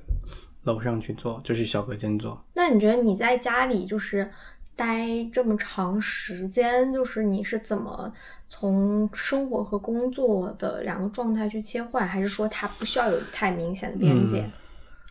[0.64, 2.38] 楼上去做，就是小隔间做。
[2.54, 4.30] 那你觉得你在家里就是
[4.78, 8.10] 待这么长时间，就是你是怎么
[8.48, 14.50] 从生活和工作的两个状态去切换，还是说它不需要有太明显的边界？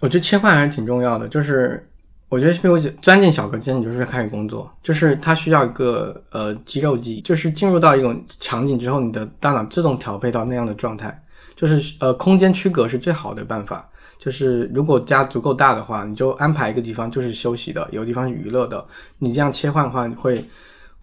[0.00, 1.86] 我觉得切换还是挺重要的，就是
[2.28, 11.22] 我觉得，比如钻进小隔间，你就是开始工作，就是它需要一个呃肌肉记忆，就是进入到一种场景之后，你的大脑自动调配到那样的状态，
[11.56, 13.88] 就是呃空间区隔是最好的办法。
[14.26, 18.84] 就是如果家足够大的话，你就安排一个地方就是休息的，有地方是娱乐的，
[19.20, 20.44] 你这样切换的话会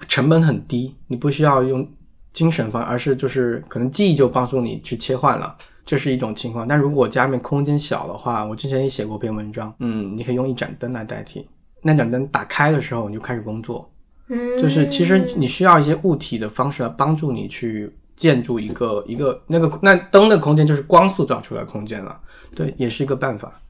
[0.09, 1.87] 成本很低，你不需要用
[2.33, 5.55] 精神方，而是就是可能记忆就帮助你去切换了。
[5.85, 11.47] 这是一种情况，但如果家里面空间小的话，我之前也写过篇文章，嗯，你可以用一盏灯来代替。
[11.81, 13.89] 那盏灯打开的时候，你就开始工作，
[14.27, 22.19] 嗯，就是其实你需要一些物体的方式来帮助你去建筑一个一个那个那灯的空间，就是光塑造出来空间了，
[22.55, 23.61] 对，也是一个办法。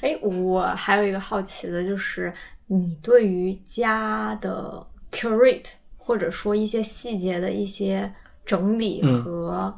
[0.00, 2.32] 哎，我还有一个好奇的就是，
[2.66, 8.12] 你对于家的 curate 或者说一些细节的一些
[8.44, 9.74] 整理嗯和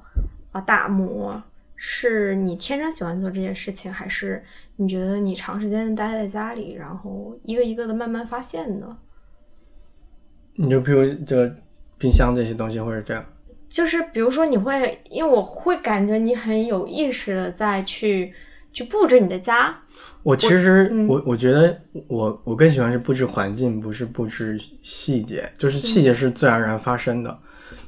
[0.50, 1.42] 啊打磨，
[1.76, 4.42] 是你天生喜欢做这件事情，还是
[4.76, 8.96] 你觉得你长时间地待在家里，然后一个一个的慢慢发现的？
[10.54, 11.50] 你就比如这
[11.96, 13.24] 冰箱这些东西，或者这样，
[13.72, 18.30] 就是比如说，你会，因为我会感觉你很有意识的在去
[18.70, 19.74] 去布置你的家，
[20.22, 21.08] 我其实嗯。
[21.08, 27.38] 我我觉得我我更喜欢是布置环境，不是布置细节，就是细节是自然而然发生的。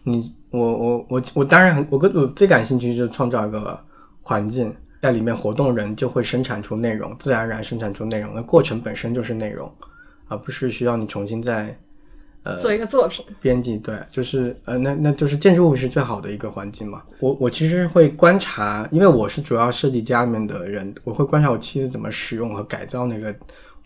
[0.05, 3.79] 你我我我我当然很我跟我最感兴趣就是创造一个
[4.23, 9.71] 环境，在里面活动人就会生产出内容，自然而然生产出内容，那过程本身就是内容，
[10.29, 11.79] 而不是需要你重新再
[12.45, 13.25] 呃做一个作品。
[13.41, 17.03] 编辑对，就是呃，那那就是建筑物是最好的一个环境嘛。
[17.21, 23.35] 我我其实会观察，因为我是主要设计家里面的人，我会观察我妻子怎么使用和改造那个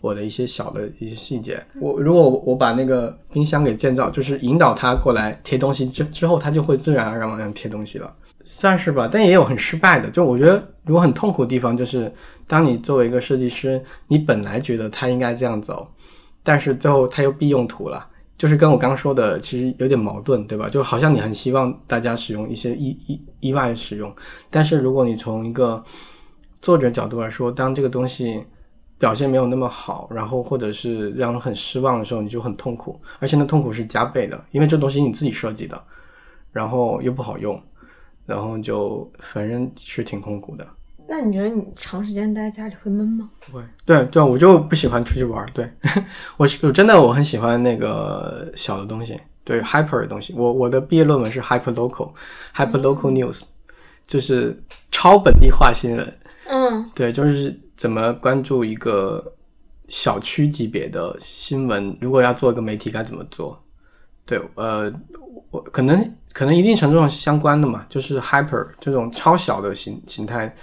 [0.01, 1.61] 我的一些小的一些细节。
[1.79, 8.13] 我如果我把那个冰箱给建造，就是引导他过来贴东西之之后，他就会自然而然往上贴东西了。
[8.45, 10.09] 算是吧，但也有很失败的。
[10.09, 12.11] 就我觉得，如果很痛苦的地方，就是
[12.47, 15.87] 当你作为一个设计师，你本来觉得他应该这样走，
[16.41, 18.07] 但是最后他又必用途了。
[18.39, 20.69] 就是跟我刚说的，其实有点矛盾，对吧？
[20.69, 24.15] 就好像你很希望大家使用一些意意意外使用，
[24.49, 25.83] 但是如果你从一个
[26.61, 28.41] 作者角度来说，当这个东西
[28.97, 35.83] 表现没有那么好，然后或者是让人很失望的时候，你就很痛苦，而且那痛苦是加倍的，因为这东西你自己设计的，
[36.53, 37.61] 然后又不好用，
[38.25, 40.65] 然后就反正是挺痛苦的。
[41.09, 43.27] 那你觉得你长时间待在家里会闷吗？
[43.39, 45.49] 不会，对对，我就不喜欢出去玩儿。
[45.53, 45.67] 对
[46.37, 50.33] 我是我真的我很喜欢那个小的东西，对 hyper 的东西。
[50.37, 53.41] 我我的毕业论文是 hyper local，hyper local news，
[54.05, 54.55] 就是
[54.91, 56.17] 超本地化新闻。
[56.47, 59.33] 嗯对，就是怎么关注一个
[59.87, 63.59] 小区级别的新闻，如果要做一个媒体该怎么做？
[64.25, 64.93] 对，呃，
[65.49, 70.55] 我可能可能一定程度上是相关的嘛，就是 hyper 这种超小的形形态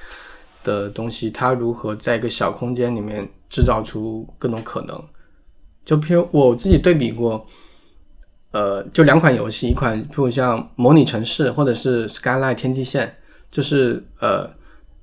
[0.66, 5.02] 的东西，它如何在一个小空间里面制造出各种可能？
[5.84, 7.46] 就譬如我自己对比过，
[8.50, 13.16] 呃，就两款游戏，一款譬如像模拟城市或者是 Skyline 天际线，
[13.50, 14.50] 就是呃。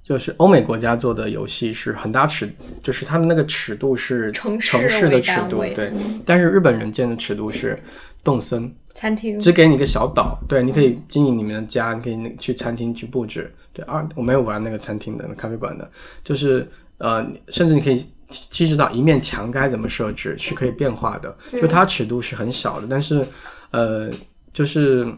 [0.06, 5.94] 就是欧美国家做的游戏是很大尺，就是它的那个尺度是城市的尺度，对。
[6.26, 7.82] 但是日本人建的尺度是
[8.22, 13.54] 动森，餐厅只给你一个小岛，对，你可以经营你们的家，你可以那去餐厅去布置。
[13.74, 15.90] 对，二我没有玩那个餐厅的咖啡馆的，
[16.24, 16.70] 就是
[17.00, 23.26] 呃，甚至你可以意识到一面墙该怎么设置是可以变化的，就它尺度是很小的，但是
[23.72, 24.12] 呃，
[24.54, 25.12] 就是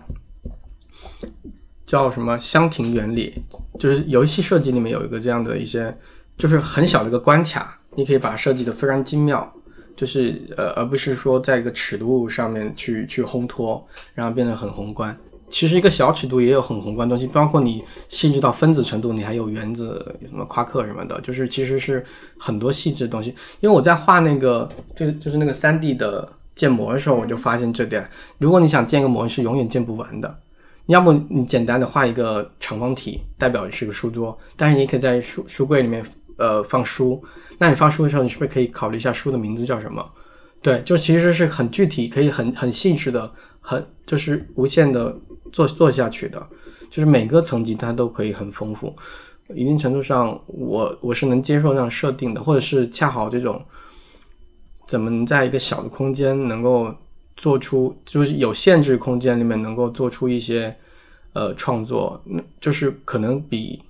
[1.85, 3.33] 叫什么箱庭原理，
[3.77, 5.93] 就是游戏设计里面有一个这样的一些，
[6.37, 9.53] 就是很小的一个关卡，你可以把它设计的非常精妙。
[9.95, 13.81] 就是呃，而不是说在一个尺度上面去去烘托，
[14.13, 15.15] 然后变得很宏观。
[15.49, 22.03] 其实一个小尺度也有很宏观东西，包括你细致到分子程度，你还有原子、什么夸克什么的，就是其实是
[22.37, 23.29] 很多细致的东西。
[23.61, 28.05] 因为我在画那个就就是那个三 D 的建模的时候，我就发现这点。
[28.37, 30.35] 如果你想建个模是永远建不完的。
[30.87, 36.05] 要么你简单的画一个长方体，代表是个书桌，但是你可以在书书柜里面。
[36.37, 37.23] 呃，放书，
[37.57, 40.05] 那你发书的时候，你是不是可以考虑一下书的名字叫什么？
[40.61, 43.31] 对，就其实是很具体，可以很很细致的，
[43.61, 45.15] 很就是无限的
[45.51, 46.45] 做做下去的，
[46.89, 48.93] 就是每个层级它都可以很丰富。
[49.53, 53.63] 一定程度上，我我是能接受这样设定的，或者是恰好这种
[54.87, 56.93] 怎么能在一个小的空间能够
[57.37, 60.75] 做出，就是有限制空间里面能够做出一些
[61.33, 63.81] 呃创作，那就是可能比。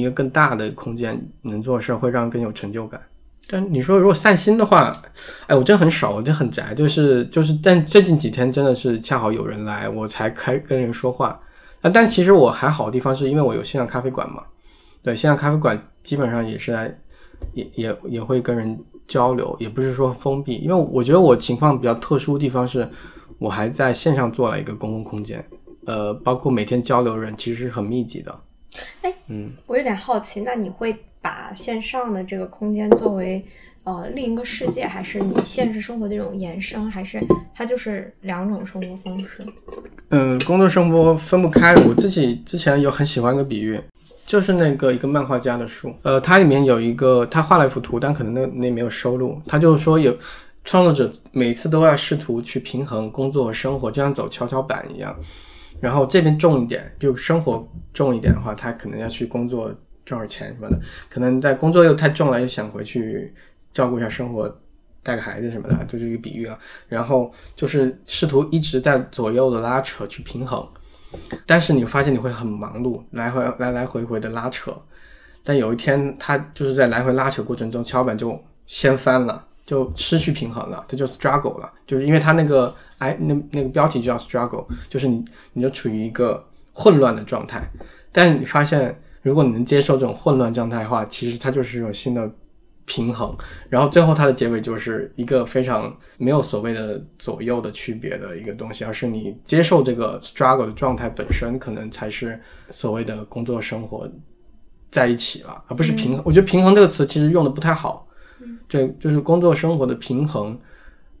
[0.00, 3.00] 一个更大的空间能做事，会让更有成就感。
[3.46, 5.00] 但你说如果散心的话，
[5.46, 7.52] 哎，我真很少，我真很宅，就是就是。
[7.62, 11.38] 但最近几天真的是恰好有人来，我才开跟人说话。
[11.82, 14.42] 啊，但其实我还好的地方是因为我有线上咖啡馆嘛。
[15.02, 16.98] 对，线上咖啡馆基本上也是来，
[17.52, 20.56] 也也也会跟人交流，也不是说封闭。
[20.56, 22.88] 因为我觉得我情况比较特殊的地方是，
[23.38, 25.46] 我还在线上做了一个公共空间，
[25.84, 28.34] 呃，包括每天交流人其实是很密集的。
[29.02, 33.44] 哎，嗯，我有点好奇，那你会把线上的这个空间作为
[33.84, 37.20] 呃另一个世界，还是你现实生活的一种延伸，还是
[37.54, 39.44] 它就是两种生活方式？
[40.10, 41.74] 嗯，工作生活分不开。
[41.86, 43.80] 我自己之前有很喜欢一个比喻，
[44.26, 49.40] 就是那个一个漫画家的书，呃，它里面有一个他画了一幅图，但可能那那没有收录。
[49.46, 50.16] 他就是说有
[50.64, 55.14] 创作者每次都要试图去平衡工作和生活，就像走跷跷板一样。
[55.84, 57.62] 然后这边重一点，比如生活
[57.92, 59.70] 重一点的话，他可能要去工作
[60.06, 60.80] 挣点钱什么的。
[61.10, 63.34] 可能在工作又太重了，又想回去
[63.70, 64.50] 照顾一下生活，
[65.02, 66.58] 带个孩子什么的，就是一个比喻了。
[66.88, 70.66] 然后就是试图一直在左右的拉扯去平衡，
[71.44, 74.74] 但是你发现你会很忙碌，来回来来回回的拉扯。
[75.42, 82.74] 但有一天他就是在来回拉扯过程中，跷板就掀翻了，就失去平衡了，他就 struggle 了，就是因为他那个。
[82.98, 86.42] 哎，那那个标题就叫 struggle，就是你你就处于一个
[86.72, 87.68] 混乱的状态。
[88.12, 92.30] 但是你发现，如果你能接受这种混乱状态的话，其实它就是一种新的
[92.84, 93.36] 平衡。
[93.68, 102.40] 然后最后它的结尾就是一个非常没有所谓的左右的区别的一个东西，而是你接受这个 struggle 的状态本身，可能才是
[102.70, 104.08] 所谓的工作生活
[104.90, 106.22] 在一起了，而不是平衡。
[106.24, 108.06] 我觉得平衡这个词其实用的不太好。
[108.68, 110.56] 对，就是工作生活的平衡。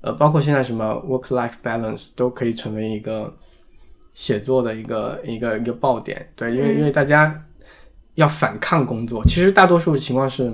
[0.04, 3.34] 呃，包括现在什么 work-life balance 都可以成为一个
[4.12, 7.42] 写作的一个一个一个爆点，对，因为因为大家
[8.14, 10.44] 要反抗工作，其实大多数情况是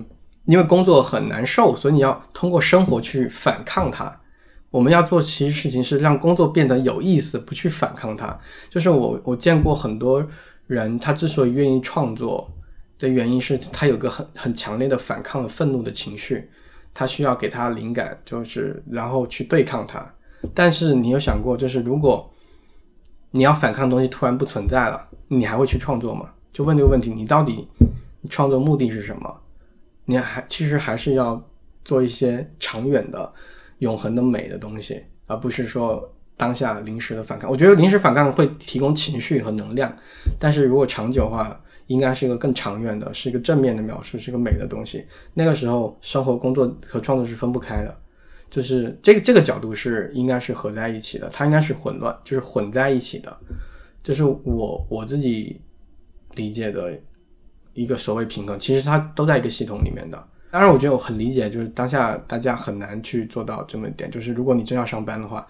[0.45, 4.17] 因为工作很难受，所以你要通过生活去反抗它。
[4.71, 8.39] 我们要做其实事情是让工作变得有意思，不去反抗它。
[8.69, 10.25] 就是我我见过很多
[10.69, 12.49] 人，他之所以愿意创作
[13.01, 16.49] 的原因是他有个很很强烈的反抗的愤怒的情绪。
[16.93, 20.05] 他需要给他灵感，就是然后去对抗他。
[20.55, 22.31] 但是你有想过，就是如果
[23.31, 26.31] 你要反抗的东西突然不存在了，你还会去创作吗？
[26.53, 27.69] 就问这个问题：你到底
[28.29, 29.41] 创作目的是什么？
[30.05, 31.43] 你还其实还是要
[31.85, 33.33] 做一些长远的、
[33.79, 37.51] 永恒的美的东西，而不是说当下临时的反抗。
[37.51, 39.95] 我觉得临时反抗会提供情绪和能量，
[40.39, 41.61] 但是如果长久的话。
[41.91, 45.05] 应该是一个更长远的，是一个正面的描述，是一个美的东西。
[45.35, 48.01] 那个时候，生活、工作和创作是分不开的，
[48.49, 53.37] 就是这个这个角度是应该是合在一起的，它应该是混乱，就是混在一起的。
[54.05, 55.61] 这是我我自己
[56.37, 56.97] 理解的
[57.75, 60.25] 一个所谓平衡，其实它都在一个系统里面的。
[60.53, 65.45] 当然，我觉得我很理解，就是当下大家很难去做到这么一点，就是如果你真要上班的话，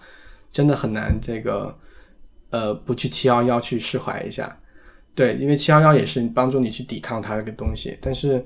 [0.51, 1.77] 真的很难这个
[2.49, 4.57] 呃不去七幺幺去释怀一下。
[5.13, 8.43] 对，因为七幺幺也是帮助你去抵抗它这个东西，但是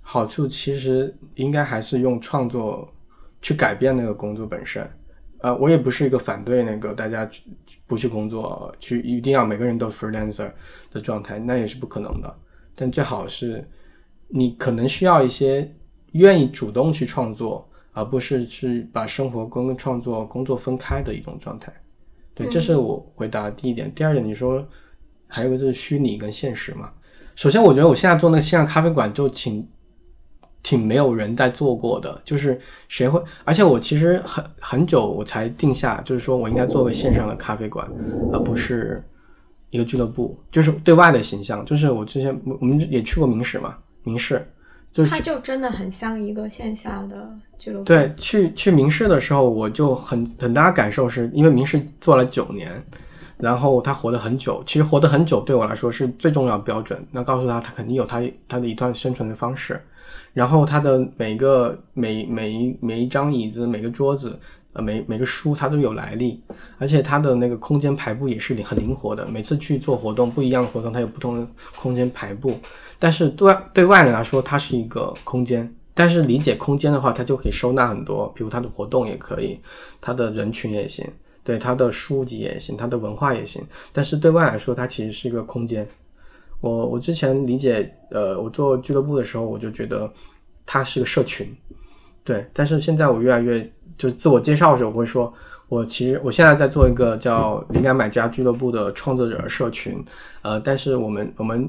[0.00, 2.92] 好处其实应该还是用创作
[3.40, 4.88] 去改变那个工作本身。
[5.38, 7.28] 呃，我也不是一个反对那个大家
[7.86, 10.48] 不去工作，去一定要每个人都 freelancer
[10.92, 12.32] 的状态，那也是不可能的。
[12.76, 13.68] 但最好是
[14.28, 15.68] 你可能需要一些
[16.12, 21.72] 愿意主动去创作，而不是去把生活跟创作工作分开的一种状态。
[22.34, 23.92] 对，这是我回答第一点。
[23.94, 24.64] 第二点，你说
[25.34, 26.90] 还有个就是虚拟跟现实嘛。
[27.34, 29.66] 首先，我觉得我现在做那个线上咖啡馆就挺
[30.62, 33.18] 挺没有人在做过的，就是谁会？
[33.44, 37.90] 而且我其实很很久我才定下，就是说我应该做个线上的咖啡馆，
[38.30, 39.02] 而不是
[39.70, 41.64] 一个俱乐部，就是对外的形象。
[41.64, 44.46] 就是我之前我我们也去过明史嘛，明史。
[44.92, 47.26] 就它就真的很像一个线下的
[47.58, 47.84] 俱乐部。
[47.84, 52.70] 对，去去明世的时候，我就很很大的感受是，因为明世做了九年，
[53.42, 54.62] 然后他活得很久。
[54.64, 57.04] 其实活得很久对我来说是最重要的标准。
[57.10, 59.80] 那告诉他，他肯定有他他的一段生存的方式。
[60.32, 64.38] 然后他的每个每每一每一张椅子、每个桌子、
[64.74, 66.40] 呃每每个书，它都有来历。
[66.78, 69.26] 而且它的那个空间排布也是很灵活的。
[69.26, 71.46] 每次去做活动，不一样的活动，它有不同的
[71.76, 72.56] 空间排布。
[72.98, 75.68] 但是对外对外人来说，它是一个空间。
[75.94, 79.60] 但是理解空间的话，它就可以收纳很多，比如它的活动也可以，
[80.00, 81.06] 它的人群也行，
[81.44, 83.62] 对它的书籍也行，它的文化也行。
[83.92, 85.86] 但是对外来说，它其实是一个空间。
[86.60, 90.10] 我我之前理解，呃，我做俱乐部的时候，我就觉得
[90.64, 91.46] 它是个社群，
[92.24, 92.46] 对。
[92.52, 93.62] 但是现在我越来越
[93.96, 95.32] 就是自我介绍的时候，我会说
[95.68, 100.04] 我其实我现在在做一个叫灵感买家俱乐部的创作者社群，
[100.42, 101.68] 呃，但是我们我们。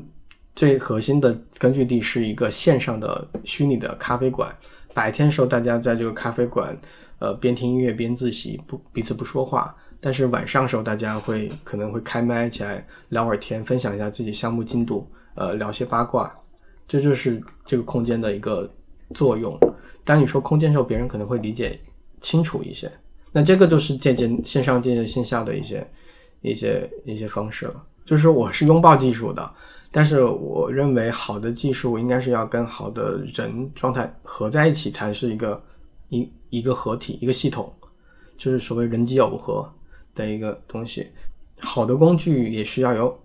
[0.56, 4.56] 最核心的根据地是一个线上的虚拟的咖啡馆。
[4.94, 6.80] 白天时候，大家在这个咖啡馆，
[7.24, 9.74] 呃，边听音乐边自习，不彼此不说话。
[10.02, 16.30] 但是晚上的时候，大家会可能会开麦起来聊会儿天，分享一下自己项目进度，呃，聊些八卦。
[16.86, 18.70] 这就是这个空间的一个
[19.14, 19.58] 作用。
[20.04, 21.80] 当你说空间时候，别人可能会理解
[22.20, 22.92] 清楚一些。
[23.32, 25.90] 那这个就是渐渐线上、渐渐线下的一些、
[26.42, 27.82] 一些、一些方式了。
[28.06, 29.50] 就是我是拥抱技术的。
[29.94, 35.64] 但是我认为好的技术应该是要跟好的人状态合在一起，才是一个
[36.14, 37.74] 一一个合体一个系统，
[38.38, 39.68] 就是所谓人机耦合
[40.14, 41.08] 的一个东西。
[41.60, 43.20] 好的工具也需要有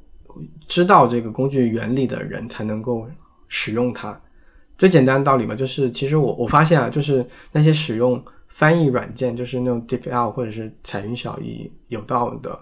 [0.66, 3.06] 知道这个工具原理的人才能够
[3.48, 4.18] 使用它。
[4.76, 12.58] 最简单的道理嘛，就是其实我我发现啊，就是那些使用翻译软件，就是那种 DeepL 或者是彩云小艺有道的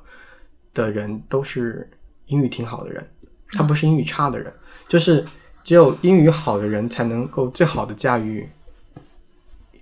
[0.73, 1.89] 的人，都是
[2.27, 3.07] 英语挺好的人。
[3.51, 4.53] 他不是英语差的人，
[4.89, 5.25] 就是
[5.63, 8.49] 只有英语好的人才能够最好的驾驭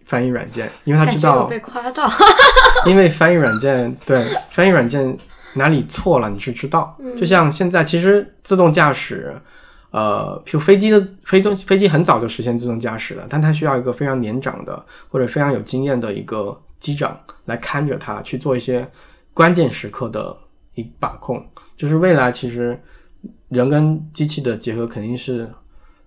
[0.04, 2.08] 翻译软件，因为他知道被夸到，
[2.86, 5.16] 因为翻译软件对翻译软件
[5.54, 9.34] 哪里错了你是知道，就像现在其实自动驾驶，
[9.90, 18.88] 呃，就飞机的飞动飞机很早就实现自动驾驶了，但它需要一个非常年长的或者非常有经验的一个机长来看着它去做一些
[19.32, 20.36] 关键时刻的
[20.74, 21.44] 一把控，
[21.76, 22.78] 就是未来其实。
[23.48, 25.48] 人跟机器的结合肯定是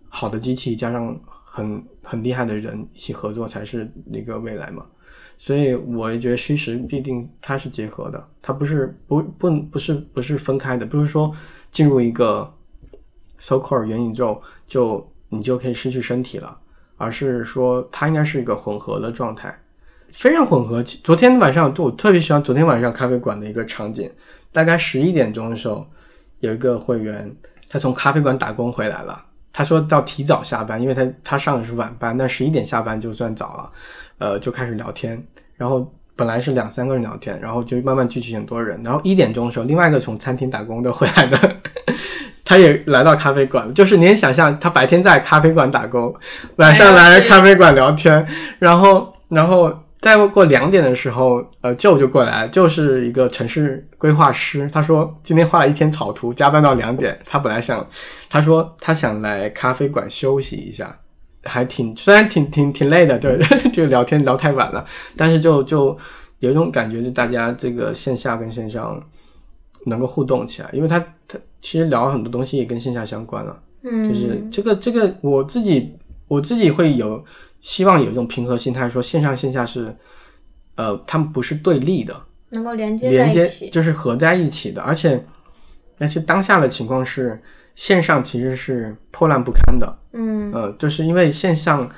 [0.10, 4.86] 好的机器加上很很厉害的人一起合作才是那个未来嘛，
[5.38, 11.36] 所以我也觉得虚实必定它是结合的，它不是不不不是不是分开的，不是说
[11.72, 12.52] 进入一个
[13.38, 16.58] so called 元宇宙就你就可以失去身体了，
[16.96, 19.54] 而是说它应该是一个混合的状态，
[20.10, 20.82] 非常混合。
[20.84, 24.10] 昨天晚上我特别喜欢昨天晚上咖啡馆的一个场景，
[24.52, 25.86] 大概十一点钟的时候。
[26.40, 27.36] 有一个会员，
[27.68, 29.26] 他从咖啡馆打工回来了。
[29.58, 33.72] 他说到提早下班，因为他他上的是晚班，但十一点下班就算早了。
[34.20, 35.20] 呃，就开始聊天，
[35.56, 38.80] 然后本来是两三个人聊天，然后就慢慢聚集很多人。
[38.84, 41.56] 然后一点钟的时候，另外一个从餐厅打工的回来的，
[42.46, 43.74] 他也来到咖啡馆。
[43.74, 46.14] 就是您想象，他白天在咖啡馆打工，
[46.58, 48.28] 晚上来咖啡馆聊天，
[48.60, 49.76] 然后然后。
[50.08, 54.70] 再过两点的时候，呃，舅就过来，就是一个城市规划师。
[54.72, 57.20] 他说今天画了一天草图，加班到两点。
[57.26, 57.86] 他本来想，
[58.30, 60.98] 他说他想来咖啡馆休息一下，
[61.44, 63.38] 还挺虽然挺挺挺累的，对，
[63.74, 64.86] 就聊天聊太晚了，
[65.18, 65.98] 但是就就
[66.40, 69.04] 有一种感觉，就大家这个线下跟线上
[69.88, 70.98] 能够互动起来，因为他
[71.28, 75.94] 他其实聊很多东西也跟线下相关了，嗯，就是这个这个我自己
[76.30, 77.22] 我自己会有。
[77.62, 79.96] 希望有一种平和心态，说线上线下是，
[80.76, 82.16] 呃，他们不是对立的，
[82.50, 84.82] 能够连接连接就是合在一起的。
[84.82, 85.24] 而且，
[85.98, 87.42] 但是当下的情况是，
[87.76, 89.98] 线上其实是破烂不堪的。
[90.14, 91.90] 嗯，呃，就是因为线上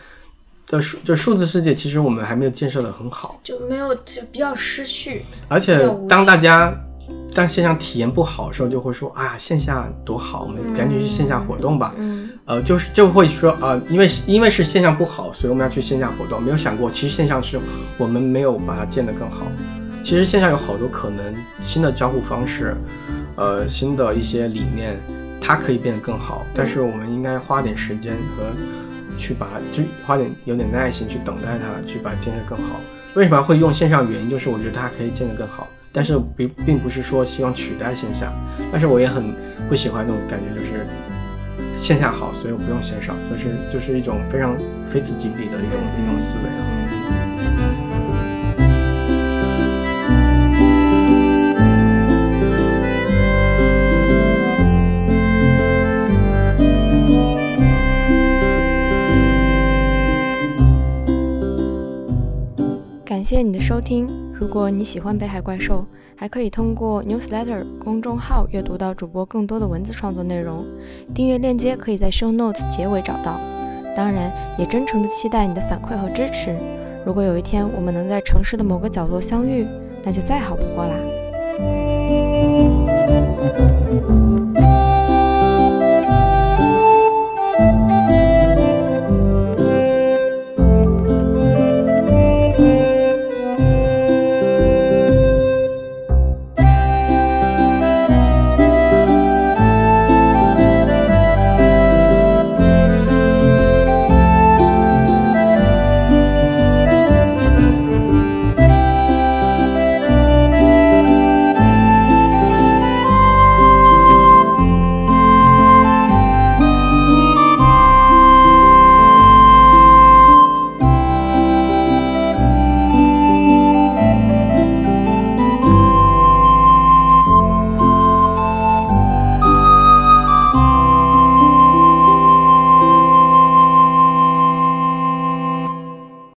[0.68, 5.26] 的数，就数字世界，其实我们还没有建设的很好，就没有就比较失序。
[5.48, 6.76] 而且当大家。
[7.34, 11.94] 当线上体验不好的时候，就会说啊，线下多好，我们赶紧去线下活动吧。
[11.98, 16.42] 嗯，呃，就是就会说啊，因为因为是线上不好，所以我们要去线下活动。
[16.42, 17.60] 没有想过，其实线上是
[17.96, 19.46] 我们没有把它建得更好。
[20.04, 22.76] 其实线上有好多可能新的交互方式，
[23.36, 24.98] 呃，新的一些理念，
[25.40, 26.44] 它可以变得更好。
[26.56, 28.46] 但是我们应该花点时间和
[29.16, 32.82] 去把它，就花点有点耐心去等待它，去把它建设更好。
[33.14, 34.12] 为什么会用线上？
[34.12, 35.68] 原因就是我觉得它可以建得更好。
[35.92, 38.32] 但是并并不是说希望取代线下，
[38.72, 39.36] 但是我也很
[39.68, 40.88] 不喜欢那种感觉，就是
[41.80, 44.54] 线下好，所以我不用线上，就是就是一种非常
[44.92, 46.66] 非此即彼的一种一种思维啊。
[63.04, 64.29] 感谢你的收听。
[64.40, 65.86] 如果你喜欢北海怪兽，
[66.16, 70.66] 还可以通过 newsletter 公众号阅读到主播更多的文字创作内容。
[71.14, 73.38] 订阅链接可以在 show notes 结尾找到。
[73.98, 76.56] 当然，也真诚的期待你的反馈和支持。
[77.06, 79.68] 如果有一天我们能在城市的某个角落相遇，
[80.06, 80.96] 那就再好不过啦。